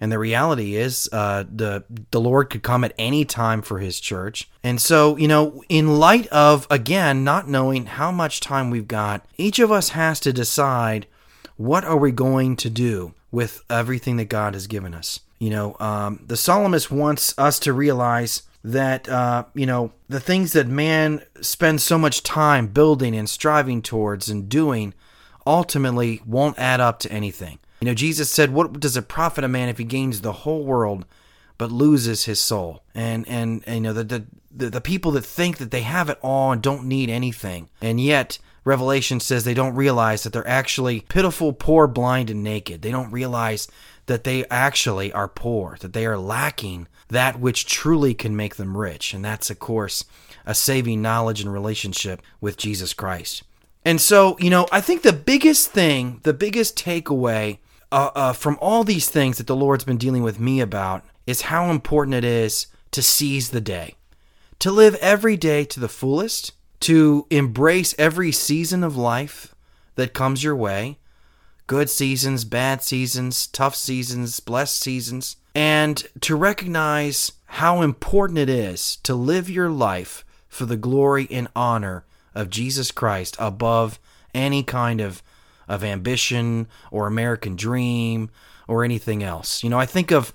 And 0.00 0.10
the 0.10 0.18
reality 0.18 0.74
is, 0.74 1.08
uh, 1.12 1.44
the 1.50 1.84
the 2.10 2.20
Lord 2.20 2.50
could 2.50 2.62
come 2.62 2.84
at 2.84 2.92
any 2.98 3.24
time 3.24 3.62
for 3.62 3.78
His 3.78 4.00
church. 4.00 4.50
And 4.62 4.80
so, 4.80 5.16
you 5.16 5.28
know, 5.28 5.62
in 5.68 5.98
light 5.98 6.26
of 6.26 6.66
again 6.68 7.24
not 7.24 7.48
knowing 7.48 7.86
how 7.86 8.10
much 8.10 8.40
time 8.40 8.70
we've 8.70 8.88
got, 8.88 9.24
each 9.38 9.58
of 9.60 9.70
us 9.70 9.90
has 9.90 10.20
to 10.20 10.32
decide 10.32 11.06
what 11.56 11.84
are 11.84 11.96
we 11.96 12.10
going 12.10 12.56
to 12.56 12.68
do 12.68 13.14
with 13.30 13.62
everything 13.70 14.16
that 14.16 14.28
God 14.28 14.54
has 14.54 14.66
given 14.66 14.94
us. 14.94 15.20
You 15.44 15.50
know, 15.50 15.76
um, 15.78 16.24
the 16.26 16.38
psalmist 16.38 16.90
wants 16.90 17.34
us 17.36 17.58
to 17.58 17.74
realize 17.74 18.44
that 18.64 19.06
uh, 19.10 19.44
you 19.52 19.66
know 19.66 19.92
the 20.08 20.18
things 20.18 20.54
that 20.54 20.66
man 20.66 21.22
spends 21.42 21.82
so 21.82 21.98
much 21.98 22.22
time 22.22 22.68
building 22.68 23.14
and 23.14 23.28
striving 23.28 23.82
towards 23.82 24.30
and 24.30 24.48
doing 24.48 24.94
ultimately 25.46 26.22
won't 26.24 26.58
add 26.58 26.80
up 26.80 26.98
to 27.00 27.12
anything. 27.12 27.58
You 27.80 27.88
know, 27.88 27.94
Jesus 27.94 28.30
said, 28.30 28.54
"What 28.54 28.80
does 28.80 28.96
it 28.96 29.06
profit 29.06 29.44
a 29.44 29.48
man 29.48 29.68
if 29.68 29.76
he 29.76 29.84
gains 29.84 30.22
the 30.22 30.32
whole 30.32 30.64
world 30.64 31.04
but 31.58 31.70
loses 31.70 32.24
his 32.24 32.40
soul?" 32.40 32.82
And 32.94 33.28
and, 33.28 33.62
and 33.66 33.74
you 33.74 33.80
know 33.82 33.92
the, 33.92 34.04
the 34.04 34.24
the 34.50 34.70
the 34.70 34.80
people 34.80 35.10
that 35.10 35.26
think 35.26 35.58
that 35.58 35.70
they 35.70 35.82
have 35.82 36.08
it 36.08 36.18
all 36.22 36.52
and 36.52 36.62
don't 36.62 36.86
need 36.86 37.10
anything, 37.10 37.68
and 37.82 38.00
yet 38.00 38.38
Revelation 38.64 39.20
says 39.20 39.44
they 39.44 39.52
don't 39.52 39.74
realize 39.74 40.22
that 40.22 40.32
they're 40.32 40.48
actually 40.48 41.00
pitiful, 41.00 41.52
poor, 41.52 41.86
blind, 41.86 42.30
and 42.30 42.42
naked. 42.42 42.80
They 42.80 42.90
don't 42.90 43.12
realize 43.12 43.68
that 44.06 44.24
they 44.24 44.44
actually 44.46 45.12
are 45.12 45.28
poor, 45.28 45.76
that 45.80 45.92
they 45.92 46.06
are 46.06 46.18
lacking 46.18 46.88
that 47.08 47.38
which 47.38 47.66
truly 47.66 48.14
can 48.14 48.36
make 48.36 48.56
them 48.56 48.76
rich. 48.76 49.14
And 49.14 49.24
that's, 49.24 49.50
of 49.50 49.58
course, 49.58 50.04
a 50.46 50.54
saving 50.54 51.02
knowledge 51.02 51.40
and 51.40 51.52
relationship 51.52 52.20
with 52.40 52.56
Jesus 52.56 52.92
Christ. 52.92 53.42
And 53.84 54.00
so, 54.00 54.36
you 54.38 54.50
know, 54.50 54.66
I 54.72 54.80
think 54.80 55.02
the 55.02 55.12
biggest 55.12 55.70
thing, 55.70 56.20
the 56.22 56.32
biggest 56.32 56.76
takeaway 56.76 57.58
uh, 57.92 58.10
uh, 58.14 58.32
from 58.32 58.58
all 58.60 58.82
these 58.82 59.08
things 59.08 59.38
that 59.38 59.46
the 59.46 59.56
Lord's 59.56 59.84
been 59.84 59.98
dealing 59.98 60.22
with 60.22 60.40
me 60.40 60.60
about 60.60 61.04
is 61.26 61.42
how 61.42 61.70
important 61.70 62.14
it 62.14 62.24
is 62.24 62.66
to 62.90 63.02
seize 63.02 63.50
the 63.50 63.60
day, 63.60 63.94
to 64.58 64.70
live 64.70 64.94
every 64.96 65.36
day 65.36 65.64
to 65.66 65.80
the 65.80 65.88
fullest, 65.88 66.52
to 66.80 67.26
embrace 67.30 67.94
every 67.98 68.32
season 68.32 68.82
of 68.82 68.96
life 68.96 69.54
that 69.94 70.12
comes 70.12 70.42
your 70.42 70.56
way 70.56 70.98
good 71.66 71.88
seasons, 71.88 72.44
bad 72.44 72.82
seasons, 72.82 73.46
tough 73.46 73.74
seasons, 73.74 74.40
blessed 74.40 74.78
seasons 74.78 75.36
and 75.54 76.04
to 76.20 76.34
recognize 76.34 77.32
how 77.46 77.82
important 77.82 78.38
it 78.38 78.48
is 78.48 78.96
to 78.96 79.14
live 79.14 79.48
your 79.48 79.70
life 79.70 80.24
for 80.48 80.66
the 80.66 80.76
glory 80.76 81.28
and 81.30 81.48
honor 81.54 82.04
of 82.34 82.50
Jesus 82.50 82.90
Christ 82.90 83.36
above 83.38 83.98
any 84.34 84.62
kind 84.62 85.00
of 85.00 85.22
of 85.66 85.82
ambition 85.82 86.66
or 86.90 87.06
American 87.06 87.56
dream 87.56 88.28
or 88.68 88.84
anything 88.84 89.22
else. 89.22 89.62
You 89.64 89.70
know, 89.70 89.78
I 89.78 89.86
think 89.86 90.10
of 90.10 90.30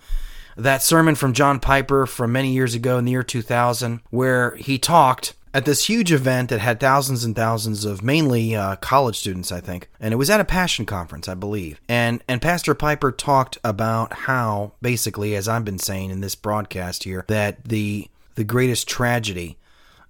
that 0.58 0.82
sermon 0.82 1.14
from 1.14 1.34
John 1.34 1.60
Piper 1.60 2.08
from 2.08 2.32
many 2.32 2.52
years 2.52 2.74
ago 2.74 2.98
in 2.98 3.06
the 3.06 3.12
year 3.12 3.22
2000 3.22 4.02
where 4.10 4.56
he 4.56 4.80
talked 4.80 5.36
at 5.54 5.66
this 5.66 5.86
huge 5.86 6.12
event 6.12 6.50
that 6.50 6.60
had 6.60 6.80
thousands 6.80 7.24
and 7.24 7.36
thousands 7.36 7.86
of 7.86 8.04
mainly 8.04 8.56
uh, 8.56 8.76
college 8.78 9.18
students, 9.18 9.52
I 9.52 9.62
think, 9.62 9.90
and 10.00 10.14
it 10.14 10.18
was 10.18 10.30
at 10.30 10.40
a 10.40 10.46
passion 10.46 10.86
conference, 10.86 11.28
I 11.28 11.34
believe. 11.34 11.80
And 11.88 12.24
and 12.28 12.42
Pastor 12.42 12.74
Piper 12.74 13.12
talked 13.12 13.58
about 13.64 14.14
how, 14.14 14.74
basically, 14.82 15.36
as 15.36 15.48
I've 15.48 15.66
been 15.66 15.80
saying 15.80 16.12
in 16.12 16.22
this 16.22 16.36
broadcast 16.36 17.04
here, 17.04 17.26
that 17.28 17.64
the 17.66 18.08
the 18.36 18.44
greatest 18.44 18.88
tragedy 18.88 19.58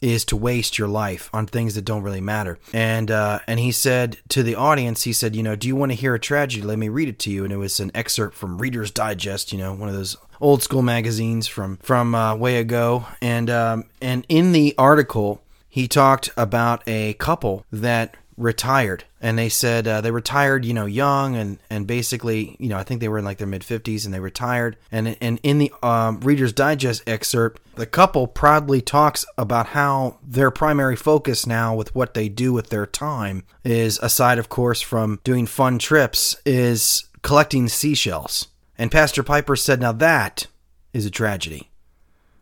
is 0.01 0.25
to 0.25 0.37
waste 0.37 0.77
your 0.77 0.87
life 0.87 1.29
on 1.33 1.45
things 1.45 1.75
that 1.75 1.85
don't 1.85 2.03
really 2.03 2.21
matter. 2.21 2.57
And 2.73 3.11
uh, 3.11 3.39
and 3.47 3.59
he 3.59 3.71
said 3.71 4.17
to 4.29 4.43
the 4.43 4.55
audience, 4.55 5.03
he 5.03 5.13
said, 5.13 5.35
you 5.35 5.43
know, 5.43 5.55
do 5.55 5.67
you 5.67 5.75
want 5.75 5.91
to 5.91 5.97
hear 5.97 6.15
a 6.15 6.19
tragedy? 6.19 6.61
Let 6.65 6.79
me 6.79 6.89
read 6.89 7.09
it 7.09 7.19
to 7.19 7.31
you. 7.31 7.43
And 7.43 7.53
it 7.53 7.57
was 7.57 7.79
an 7.79 7.91
excerpt 7.93 8.35
from 8.35 8.57
Reader's 8.57 8.91
Digest, 8.91 9.51
you 9.51 9.57
know, 9.57 9.73
one 9.73 9.89
of 9.89 9.95
those 9.95 10.17
old 10.41 10.63
school 10.63 10.81
magazines 10.81 11.47
from 11.47 11.77
from 11.77 12.15
uh, 12.15 12.35
way 12.35 12.57
ago. 12.57 13.05
And 13.21 13.49
um, 13.49 13.85
and 14.01 14.25
in 14.29 14.51
the 14.51 14.73
article, 14.77 15.41
he 15.67 15.87
talked 15.87 16.29
about 16.35 16.81
a 16.87 17.13
couple 17.13 17.65
that 17.71 18.15
retired 18.39 19.03
and 19.21 19.37
they 19.37 19.49
said 19.49 19.85
uh, 19.85 19.99
they 19.99 20.11
retired 20.11 20.63
you 20.63 20.73
know 20.73 20.85
young 20.85 21.35
and 21.35 21.59
and 21.69 21.85
basically 21.85 22.55
you 22.57 22.69
know 22.69 22.77
i 22.77 22.83
think 22.83 23.01
they 23.01 23.09
were 23.09 23.19
in 23.19 23.25
like 23.25 23.37
their 23.37 23.45
mid 23.45 23.61
50s 23.61 24.05
and 24.05 24.13
they 24.13 24.19
retired. 24.19 24.77
And 24.91 25.17
and 25.21 25.39
in 25.43 25.57
the 25.59 25.71
um, 25.83 26.19
reader's 26.21 26.53
digest 26.53 27.03
excerpt 27.07 27.61
the 27.75 27.85
couple 27.85 28.27
proudly 28.27 28.81
talks 28.81 29.25
about 29.37 29.67
how 29.67 30.17
their 30.25 30.51
primary 30.51 30.95
focus 30.95 31.45
now 31.45 31.75
with 31.75 31.93
what 31.93 32.13
they 32.13 32.29
do 32.29 32.53
with 32.53 32.69
their 32.69 32.85
time 32.85 33.43
is 33.63 33.99
aside 33.99 34.39
of 34.39 34.49
course 34.49 34.81
from 34.81 35.19
doing 35.23 35.45
fun 35.45 35.79
trips 35.79 36.35
is 36.45 37.05
collecting 37.21 37.67
seashells. 37.67 38.47
And 38.77 38.91
pastor 38.91 39.23
piper 39.23 39.55
said 39.55 39.81
now 39.81 39.91
that 39.91 40.47
is 40.93 41.05
a 41.05 41.11
tragedy 41.11 41.68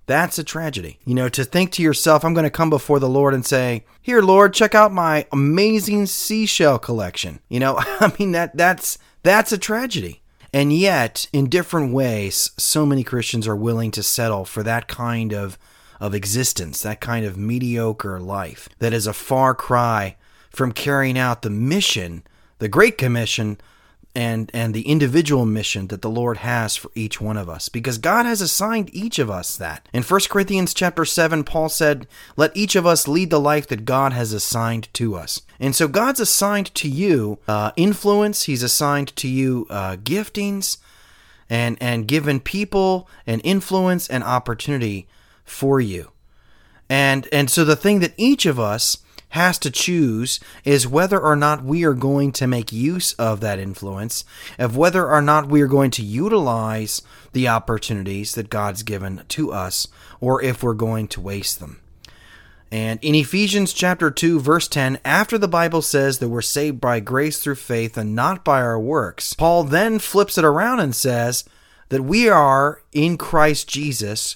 that's 0.07 0.39
a 0.39 0.43
tragedy. 0.43 0.99
You 1.05 1.13
know, 1.13 1.29
to 1.29 1.43
think 1.43 1.71
to 1.73 1.83
yourself, 1.83 2.25
I'm 2.25 2.33
going 2.33 2.45
to 2.45 2.49
come 2.49 2.69
before 2.69 2.99
the 2.99 3.09
Lord 3.09 3.33
and 3.33 3.45
say, 3.45 3.85
"Here, 4.01 4.21
Lord, 4.21 4.53
check 4.53 4.73
out 4.73 4.91
my 4.91 5.27
amazing 5.31 6.07
seashell 6.07 6.79
collection." 6.79 7.39
You 7.49 7.59
know, 7.59 7.75
I 7.79 8.11
mean 8.17 8.31
that 8.31 8.57
that's 8.57 8.97
that's 9.21 9.51
a 9.51 9.57
tragedy. 9.57 10.21
And 10.53 10.71
yet, 10.71 11.27
in 11.33 11.49
different 11.49 11.93
ways, 11.93 12.51
so 12.57 12.85
many 12.85 13.03
Christians 13.03 13.47
are 13.47 13.55
willing 13.55 13.91
to 13.91 14.01
settle 14.01 14.45
for 14.45 14.63
that 14.63 14.87
kind 14.87 15.33
of 15.33 15.59
of 15.99 16.15
existence, 16.15 16.81
that 16.81 17.01
kind 17.01 17.25
of 17.25 17.37
mediocre 17.37 18.19
life 18.19 18.69
that 18.79 18.93
is 18.93 19.07
a 19.07 19.13
far 19.13 19.53
cry 19.53 20.15
from 20.49 20.71
carrying 20.71 21.17
out 21.17 21.41
the 21.41 21.49
mission, 21.49 22.23
the 22.59 22.69
great 22.69 22.97
commission 22.97 23.59
and 24.15 24.49
and 24.53 24.73
the 24.73 24.87
individual 24.87 25.45
mission 25.45 25.87
that 25.87 26.01
the 26.01 26.09
Lord 26.09 26.37
has 26.37 26.75
for 26.75 26.91
each 26.95 27.21
one 27.21 27.37
of 27.37 27.49
us 27.49 27.69
because 27.69 27.97
God 27.97 28.25
has 28.25 28.41
assigned 28.41 28.93
each 28.93 29.19
of 29.19 29.29
us 29.29 29.55
that. 29.57 29.87
In 29.93 30.03
1 30.03 30.21
Corinthians 30.29 30.73
chapter 30.73 31.05
7 31.05 31.43
Paul 31.43 31.69
said, 31.69 32.07
"Let 32.35 32.55
each 32.55 32.75
of 32.75 32.85
us 32.85 33.07
lead 33.07 33.29
the 33.29 33.39
life 33.39 33.67
that 33.67 33.85
God 33.85 34.13
has 34.13 34.33
assigned 34.33 34.87
to 34.93 35.15
us." 35.15 35.41
And 35.59 35.75
so 35.75 35.87
God's 35.87 36.19
assigned 36.19 36.73
to 36.75 36.89
you 36.89 37.39
uh, 37.47 37.71
influence, 37.75 38.43
he's 38.43 38.63
assigned 38.63 39.15
to 39.17 39.27
you 39.27 39.67
uh, 39.69 39.97
giftings 39.97 40.77
and 41.49 41.77
and 41.79 42.07
given 42.07 42.39
people 42.39 43.09
an 43.25 43.39
influence 43.41 44.07
and 44.07 44.23
opportunity 44.23 45.07
for 45.43 45.79
you. 45.79 46.11
And 46.89 47.27
and 47.31 47.49
so 47.49 47.63
the 47.65 47.75
thing 47.75 47.99
that 47.99 48.13
each 48.17 48.45
of 48.45 48.59
us 48.59 48.97
has 49.29 49.59
to 49.59 49.71
choose 49.71 50.39
is 50.63 50.87
whether 50.87 51.19
or 51.19 51.35
not 51.35 51.63
we 51.63 51.83
are 51.83 51.93
going 51.93 52.31
to 52.33 52.47
make 52.47 52.71
use 52.71 53.13
of 53.13 53.41
that 53.41 53.59
influence, 53.59 54.23
of 54.57 54.77
whether 54.77 55.09
or 55.09 55.21
not 55.21 55.49
we 55.49 55.61
are 55.61 55.67
going 55.67 55.91
to 55.91 56.03
utilize 56.03 57.01
the 57.33 57.47
opportunities 57.47 58.35
that 58.35 58.49
God's 58.49 58.83
given 58.83 59.23
to 59.29 59.51
us, 59.51 59.87
or 60.21 60.41
if 60.41 60.63
we're 60.63 60.73
going 60.73 61.07
to 61.09 61.21
waste 61.21 61.59
them. 61.59 61.81
And 62.71 62.99
in 63.01 63.15
Ephesians 63.15 63.71
chapter 63.71 64.11
2 64.11 64.39
verse 64.39 64.67
10, 64.67 64.99
after 65.05 65.37
the 65.37 65.47
Bible 65.47 65.81
says 65.81 66.19
that 66.19 66.29
we're 66.29 66.41
saved 66.41 66.81
by 66.81 66.99
grace 66.99 67.39
through 67.39 67.55
faith 67.55 67.97
and 67.97 68.13
not 68.13 68.43
by 68.43 68.61
our 68.61 68.79
works, 68.79 69.33
Paul 69.33 69.63
then 69.63 69.99
flips 69.99 70.37
it 70.37 70.43
around 70.43 70.81
and 70.81 70.93
says 70.93 71.45
that 71.89 72.03
we 72.03 72.27
are 72.27 72.81
in 72.91 73.17
Christ 73.17 73.69
Jesus 73.69 74.35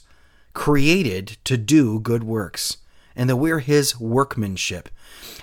created 0.54 1.38
to 1.43 1.58
do 1.58 1.99
good 1.99 2.23
works 2.23 2.77
and 3.15 3.30
that 3.30 3.36
we're 3.36 3.60
his 3.60 4.00
workmanship 4.00 4.89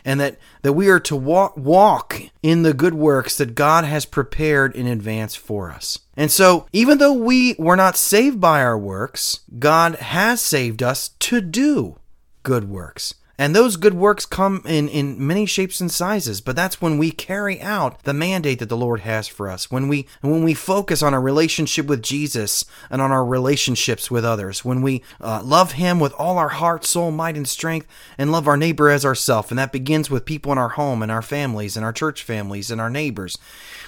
and 0.05 0.21
that, 0.21 0.39
that 0.63 0.73
we 0.73 0.89
are 0.89 1.01
to 1.01 1.17
walk, 1.17 1.57
walk 1.57 2.21
in 2.43 2.63
the 2.63 2.75
good 2.75 2.95
works 2.95 3.37
that 3.39 3.55
God 3.55 3.85
has 3.85 4.05
prepared 4.05 4.75
in 4.75 4.87
advance 4.87 5.35
for 5.35 5.71
us. 5.71 5.99
And 6.17 6.31
so, 6.31 6.67
even 6.73 6.99
though 6.99 7.13
we 7.13 7.55
were 7.59 7.77
not 7.77 7.97
saved 7.97 8.41
by 8.41 8.63
our 8.63 8.79
works, 8.79 9.41
God 9.59 9.97
has 9.97 10.41
saved 10.41 10.83
us 10.83 11.11
to 11.21 11.41
do 11.41 11.99
good 12.43 12.69
works. 12.69 13.15
And 13.39 13.55
those 13.55 13.77
good 13.77 13.95
works 13.95 14.27
come 14.27 14.63
in, 14.67 14.89
in 14.89 15.25
many 15.25 15.47
shapes 15.47 15.81
and 15.81 15.93
sizes, 15.93 16.41
but 16.41 16.57
that's 16.57 16.83
when 16.83 16.99
we 16.99 17.13
carry 17.13 17.61
out 17.63 18.03
the 18.03 18.13
mandate 18.13 18.59
that 18.59 18.69
the 18.69 18.77
Lord 18.77 19.01
has 19.01 19.29
for 19.29 19.49
us. 19.49 19.71
When 19.71 19.87
we 19.87 20.09
when 20.23 20.43
we 20.43 20.55
focus 20.55 21.05
on 21.05 21.15
our 21.15 21.21
relationship 21.21 21.87
with 21.87 22.03
Jesus 22.03 22.65
and 22.91 23.01
on 23.01 23.13
our 23.13 23.25
relationships 23.25 24.11
with 24.11 24.25
others. 24.25 24.65
When 24.65 24.83
we 24.83 25.03
uh, 25.21 25.41
love 25.45 25.73
Him 25.73 26.01
with 26.01 26.13
all 26.15 26.37
our 26.37 26.49
heart, 26.49 26.85
soul, 26.85 27.13
might, 27.13 27.37
and 27.37 27.47
strength, 27.47 27.87
and 28.19 28.33
love 28.33 28.49
our 28.49 28.57
neighbor 28.57 28.91
as 28.91 29.05
ourself. 29.05 29.51
And 29.51 29.59
that 29.59 29.71
begins 29.71 30.11
with 30.11 30.25
people 30.25 30.51
in 30.51 30.59
our 30.59 30.71
home 30.71 31.01
and 31.01 31.13
our 31.13 31.23
families 31.23 31.77
and 31.77 31.85
our 31.85 31.93
church 31.93 32.25
families 32.25 32.73
and 32.73 32.81
our 32.81 32.91
neighbors 32.91 33.39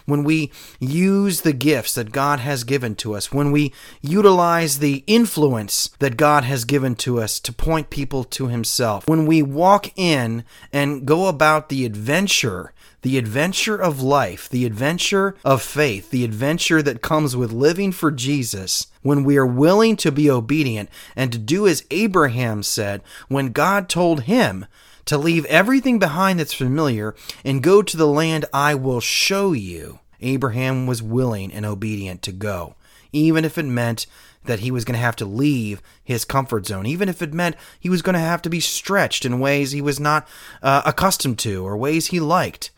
when 0.06 0.24
we 0.24 0.50
use 0.78 1.40
the 1.40 1.52
gifts 1.52 1.94
that 1.94 2.12
God 2.12 2.40
has 2.40 2.64
given 2.64 2.94
to 2.96 3.14
us, 3.14 3.32
when 3.32 3.52
we 3.52 3.72
utilize 4.02 4.78
the 4.78 5.04
influence 5.06 5.90
that 5.98 6.16
God 6.16 6.44
has 6.44 6.64
given 6.64 6.94
to 6.96 7.20
us 7.20 7.40
to 7.40 7.52
point 7.52 7.90
people 7.90 8.24
to 8.24 8.48
Himself, 8.48 9.08
when 9.08 9.26
we 9.42 9.52
walk 9.52 9.96
in 9.96 10.44
and 10.72 11.06
go 11.06 11.26
about 11.26 11.68
the 11.68 11.84
adventure 11.84 12.72
the 13.02 13.16
adventure 13.16 13.80
of 13.80 14.02
life, 14.02 14.48
the 14.48 14.66
adventure 14.66 15.34
of 15.42 15.62
faith, 15.62 16.10
the 16.10 16.24
adventure 16.24 16.82
that 16.82 17.00
comes 17.00 17.34
with 17.34 17.50
living 17.50 17.92
for 17.92 18.10
Jesus, 18.10 18.88
when 19.02 19.24
we 19.24 19.38
are 19.38 19.46
willing 19.46 19.96
to 19.96 20.12
be 20.12 20.30
obedient 20.30 20.90
and 21.16 21.32
to 21.32 21.38
do 21.38 21.66
as 21.66 21.84
Abraham 21.90 22.62
said 22.62 23.02
when 23.28 23.52
God 23.52 23.88
told 23.88 24.24
him 24.24 24.66
to 25.06 25.16
leave 25.16 25.46
everything 25.46 25.98
behind 25.98 26.38
that's 26.38 26.52
familiar 26.52 27.14
and 27.42 27.62
go 27.62 27.80
to 27.80 27.96
the 27.96 28.06
land 28.06 28.44
I 28.52 28.74
will 28.74 29.00
show 29.00 29.52
you. 29.52 30.00
Abraham 30.20 30.86
was 30.86 31.02
willing 31.02 31.50
and 31.52 31.64
obedient 31.64 32.20
to 32.22 32.32
go, 32.32 32.74
even 33.12 33.44
if 33.44 33.58
it 33.58 33.64
meant 33.64 34.06
that 34.44 34.60
he 34.60 34.70
was 34.70 34.84
going 34.84 34.94
to 34.94 35.04
have 35.04 35.16
to 35.16 35.24
leave 35.24 35.82
his 36.02 36.24
comfort 36.24 36.66
zone, 36.66 36.86
even 36.86 37.08
if 37.08 37.20
it 37.22 37.34
meant 37.34 37.56
he 37.78 37.90
was 37.90 38.02
going 38.02 38.14
to 38.14 38.20
have 38.20 38.42
to 38.42 38.50
be 38.50 38.60
stretched 38.60 39.24
in 39.24 39.40
ways 39.40 39.72
he 39.72 39.82
was 39.82 40.00
not 40.00 40.26
uh, 40.62 40.82
accustomed 40.86 41.38
to 41.38 41.66
or 41.66 41.76
ways 41.76 42.08
he 42.08 42.20
liked. 42.20 42.70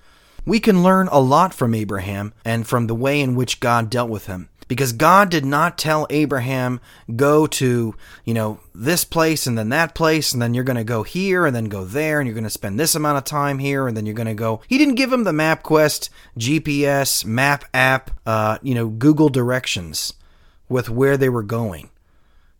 We 0.45 0.59
can 0.59 0.83
learn 0.83 1.09
a 1.09 1.21
lot 1.21 1.55
from 1.55 1.75
Abraham 1.75 2.35
and 2.45 2.66
from 2.66 2.88
the 2.88 2.97
way 2.97 3.21
in 3.21 3.37
which 3.37 3.61
God 3.61 3.90
dealt 3.90 4.11
with 4.11 4.27
him 4.27 4.49
because 4.66 4.92
God 4.92 5.31
did 5.31 5.45
not 5.45 5.79
tell 5.79 6.07
Abraham 6.11 6.81
go 7.14 7.47
to, 7.47 7.95
you 8.25 8.35
know, 8.35 8.59
this 8.75 9.05
place 9.05 9.47
and 9.47 9.57
then 9.57 9.68
that 9.68 9.95
place 9.95 10.33
and 10.33 10.42
then 10.42 10.55
you're 10.55 10.64
going 10.64 10.77
to 10.77 10.85
go 10.85 11.05
here 11.05 11.47
and 11.47 11.55
then 11.55 11.66
go 11.66 11.85
there 11.85 12.18
and 12.18 12.27
you're 12.27 12.35
going 12.35 12.42
to 12.45 12.51
spend 12.51 12.81
this 12.81 12.95
amount 12.95 13.18
of 13.18 13.25
time 13.25 13.59
here 13.59 13.87
and 13.87 13.97
then 13.97 14.07
you're 14.07 14.14
going 14.14 14.27
to 14.27 14.35
go. 14.35 14.62
He 14.66 14.79
didn't 14.79 14.95
give 14.97 15.12
him 15.12 15.25
the 15.25 15.33
MapQuest 15.33 16.09
GPS 16.38 17.25
map 17.25 17.66
app, 17.73 18.11
uh, 18.27 18.59
you 18.62 18.75
know, 18.75 18.88
Google 18.88 19.29
directions 19.29 20.14
with 20.72 20.90
where 20.90 21.16
they 21.16 21.28
were 21.28 21.42
going. 21.42 21.90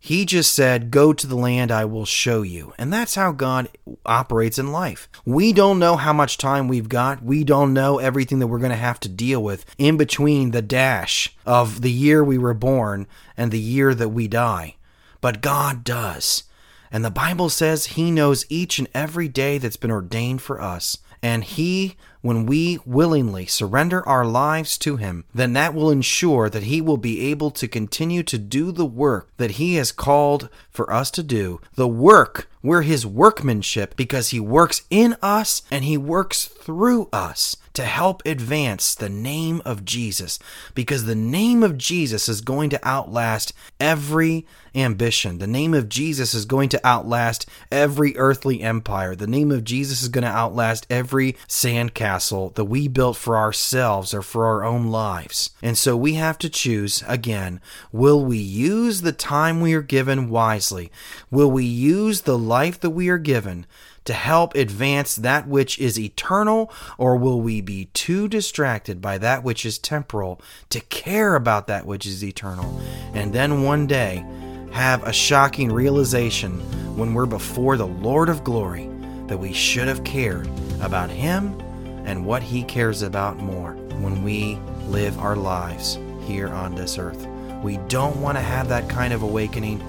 He 0.05 0.25
just 0.25 0.53
said, 0.53 0.90
Go 0.90 1.12
to 1.12 1.27
the 1.29 1.37
land 1.37 1.70
I 1.70 1.85
will 1.85 2.05
show 2.05 2.42
you. 2.42 2.75
And 2.77 2.92
that's 2.92 3.14
how 3.14 3.31
God 3.31 3.68
operates 4.05 4.59
in 4.59 4.72
life. 4.72 5.09
We 5.25 5.53
don't 5.53 5.79
know 5.79 5.94
how 5.94 6.12
much 6.12 6.38
time 6.38 6.66
we've 6.66 6.88
got. 6.88 7.22
We 7.22 7.44
don't 7.44 7.72
know 7.72 8.01
everything 8.01 8.40
that 8.40 8.48
we're 8.48 8.59
going 8.59 8.70
to 8.70 8.77
have 8.77 8.98
to 9.01 9.09
deal 9.09 9.40
with 9.40 9.64
in 9.79 9.96
between 9.96 10.51
the 10.51 10.61
dash 10.61 11.37
of 11.46 11.83
the 11.83 11.90
year 11.92 12.25
we 12.25 12.37
were 12.37 12.53
born 12.53 13.07
and 13.37 13.53
the 13.53 13.61
year 13.61 13.94
that 13.94 14.09
we 14.09 14.27
die. 14.27 14.75
But 15.20 15.40
God 15.40 15.85
does. 15.85 16.42
And 16.90 17.05
the 17.05 17.11
Bible 17.11 17.48
says 17.48 17.87
He 17.87 18.11
knows 18.11 18.44
each 18.48 18.81
and 18.81 18.88
every 18.92 19.29
day 19.29 19.59
that's 19.59 19.77
been 19.77 19.92
ordained 19.92 20.42
for 20.42 20.61
us. 20.61 20.98
And 21.22 21.44
He 21.44 21.96
when 22.23 22.47
we 22.47 22.79
willingly 22.87 23.45
surrender 23.47 24.09
our 24.09 24.25
lives 24.25 24.79
to 24.79 24.97
Him, 24.97 25.25
then 25.35 25.53
that 25.53 25.75
will 25.75 25.91
ensure 25.91 26.49
that 26.49 26.63
He 26.63 26.81
will 26.81 26.97
be 26.97 27.31
able 27.31 27.51
to 27.51 27.69
continue 27.69 28.23
to 28.23 28.39
do 28.39 28.73
the 28.73 28.87
work 28.87 29.29
that 29.37 29.53
He 29.53 29.75
has 29.75 29.93
called 29.93 30.49
for 30.71 30.91
us 30.93 31.11
to 31.13 31.23
do. 31.23 31.61
The 31.75 31.89
work, 31.89 32.49
we're 32.62 32.83
His 32.83 33.07
workmanship 33.07 33.96
because 33.96 34.31
He 34.31 34.40
works 34.40 34.83
in 34.90 35.16
us 35.22 35.62
and 35.70 35.85
He 35.85 35.96
works 35.96 36.46
through 36.46 37.09
us 37.12 37.57
to 37.75 37.85
help 37.85 38.22
advance 38.27 38.94
the 38.94 39.09
name 39.09 39.62
of 39.64 39.85
Jesus 39.85 40.38
because 40.75 41.05
the 41.05 41.14
name 41.14 41.62
of 41.62 41.79
Jesus 41.79 42.29
is 42.29 42.40
going 42.40 42.70
to 42.70 42.87
outlast 42.87 43.53
every 43.81 44.46
ambition. 44.75 45.38
The 45.38 45.46
name 45.46 45.75
of 45.75 45.88
Jesus 45.88 46.35
is 46.35 46.44
going 46.44 46.68
to 46.70 46.87
outlast 46.87 47.46
every 47.70 48.16
earthly 48.16 48.62
empire. 48.62 49.14
The 49.14 49.27
name 49.27 49.51
of 49.51 49.64
Jesus 49.64 50.03
is 50.03 50.09
going 50.09 50.25
to 50.25 50.31
outlast 50.31 50.87
every 50.88 51.33
sandcastle 51.46 52.55
that 52.55 52.64
we 52.64 52.88
built 52.88 53.16
for 53.16 53.37
ourselves 53.37 54.14
or 54.14 54.22
for 54.22 54.46
our 54.46 54.64
own 54.64 54.88
lives. 54.88 55.51
And 55.62 55.77
so 55.77 55.96
we 55.96 56.14
have 56.14 56.38
to 56.38 56.51
choose 56.51 57.03
again 57.07 57.61
will 57.90 58.25
we 58.25 58.38
use 58.38 59.03
the 59.03 59.12
time 59.12 59.61
we 59.61 59.75
are 59.75 59.83
given 59.83 60.31
wisely? 60.31 60.90
Will 61.31 61.51
we 61.51 61.64
use 61.64 62.22
the 62.22 62.38
life 62.53 62.79
that 62.81 62.91
we 62.91 63.09
are 63.09 63.19
given? 63.19 63.67
to 64.05 64.12
help 64.12 64.57
advance 64.57 65.15
that 65.15 65.47
which 65.47 65.79
is 65.79 65.97
eternal, 65.97 66.73
or 66.99 67.17
will 67.17 67.41
we 67.41 67.61
be 67.61 67.85
too 67.95 68.27
distracted 68.27 69.01
by 69.01 69.17
that 69.17 69.45
which 69.45 69.65
is 69.65 69.79
temporal 69.79 70.41
to 70.71 70.81
care 70.81 71.37
about 71.37 71.69
that 71.69 71.87
which 71.87 72.05
is 72.05 72.25
eternal? 72.25 72.81
And 73.15 73.33
then 73.33 73.62
one 73.62 73.87
day, 73.87 74.25
have 74.73 75.07
a 75.07 75.12
shocking 75.12 75.71
realization 75.71 76.59
when 76.97 77.12
we're 77.12 77.27
before 77.27 77.77
the 77.77 77.87
Lord 77.87 78.29
of 78.29 78.43
glory 78.43 78.88
that 79.27 79.37
we 79.38 79.53
should 79.53 79.87
have 79.87 80.03
cared 80.03 80.49
about 80.81 81.11
Him 81.11 81.61
and 82.07 82.25
what 82.25 82.43
He 82.43 82.65
cares 82.65 83.03
about 83.03 83.37
more 83.37 83.73
when 84.01 84.25
we 84.25 84.57
live 84.88 85.19
our 85.19 85.37
lives 85.37 85.99
here 86.27 86.49
on 86.49 86.75
this 86.75 86.99
earth. 86.99 87.27
We 87.62 87.77
don't 87.88 88.17
want 88.21 88.38
to 88.38 88.43
have 88.43 88.69
that 88.71 88.88
kind 88.88 89.12
of 89.12 89.23
awakening. 89.23 89.81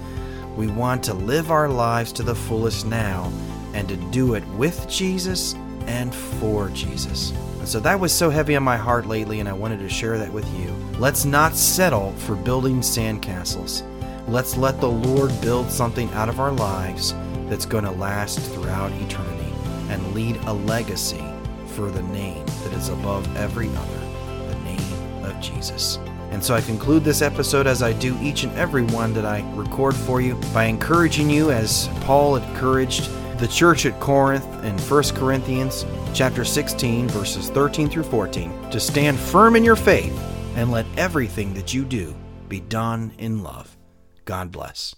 We 0.56 0.68
want 0.68 1.04
to 1.06 1.14
live 1.14 1.52
our 1.52 1.68
lives 1.68 2.12
to 2.14 2.24
the 2.24 2.36
fullest 2.36 2.86
now 2.86 3.32
and 3.74 3.88
to 3.90 3.96
do 3.96 4.36
it 4.36 4.46
with 4.50 4.88
Jesus 4.88 5.56
and 5.88 6.14
for 6.14 6.70
Jesus. 6.70 7.32
And 7.60 7.68
so 7.68 7.80
that 7.80 8.00
was 8.00 8.12
so 8.12 8.30
heavy 8.30 8.56
on 8.56 8.64
my 8.64 8.78
heart 8.78 9.06
lately, 9.06 9.40
and 9.40 9.50
I 9.50 9.54
wanted 9.54 9.80
to 9.80 9.90
share 9.90 10.18
that 10.18 10.32
with 10.32 10.48
you. 10.60 10.70
Let's 11.00 11.26
not 11.26 11.56
settle 11.56 12.12
for 12.14 12.36
building 12.36 12.82
sandcastles. 12.82 13.84
Let's 14.28 14.58
let 14.58 14.80
the 14.80 14.90
Lord 14.90 15.32
build 15.42 15.70
something 15.72 16.12
out 16.12 16.30
of 16.30 16.40
our 16.40 16.52
lives 16.52 17.14
that's 17.50 17.66
going 17.66 17.84
to 17.84 17.92
last 17.92 18.40
throughout 18.40 18.92
eternity 18.92 19.54
and 19.90 20.14
lead 20.14 20.38
a 20.46 20.54
legacy 20.54 21.24
for 21.68 21.90
the 21.90 22.04
name 22.04 22.46
that 22.46 22.74
is 22.74 22.90
above 22.90 23.36
every 23.36 23.70
other, 23.70 24.48
the 24.50 24.60
name 24.64 25.26
of 25.26 25.40
Jesus. 25.42 25.98
And 26.34 26.44
so 26.44 26.56
I 26.56 26.62
conclude 26.62 27.04
this 27.04 27.22
episode 27.22 27.68
as 27.68 27.84
I 27.84 27.94
do 27.94 28.18
each 28.20 28.44
and 28.44 28.52
every 28.58 28.82
one 28.82 29.14
that 29.14 29.24
I 29.24 29.48
record 29.54 29.96
for 29.96 30.20
you 30.20 30.34
by 30.52 30.64
encouraging 30.64 31.30
you, 31.30 31.52
as 31.52 31.88
Paul 32.02 32.38
encouraged 32.38 33.08
the 33.38 33.48
church 33.48 33.86
at 33.86 34.00
Corinth 34.00 34.44
in 34.64 34.78
1 34.78 35.04
Corinthians 35.16 35.86
chapter 36.14 36.44
16 36.44 37.08
verses 37.10 37.50
13 37.50 37.88
through 37.88 38.04
14 38.04 38.72
to 38.72 38.80
stand 38.80 39.20
firm 39.20 39.56
in 39.56 39.64
your 39.64 39.76
faith 39.76 40.18
and 40.56 40.72
let 40.72 40.86
everything 40.98 41.54
that 41.54 41.74
you 41.74 41.86
do 41.86 42.16
be 42.50 42.62
done 42.62 43.14
in 43.20 43.44
love. 43.44 43.78
God 44.26 44.52
bless. 44.52 44.96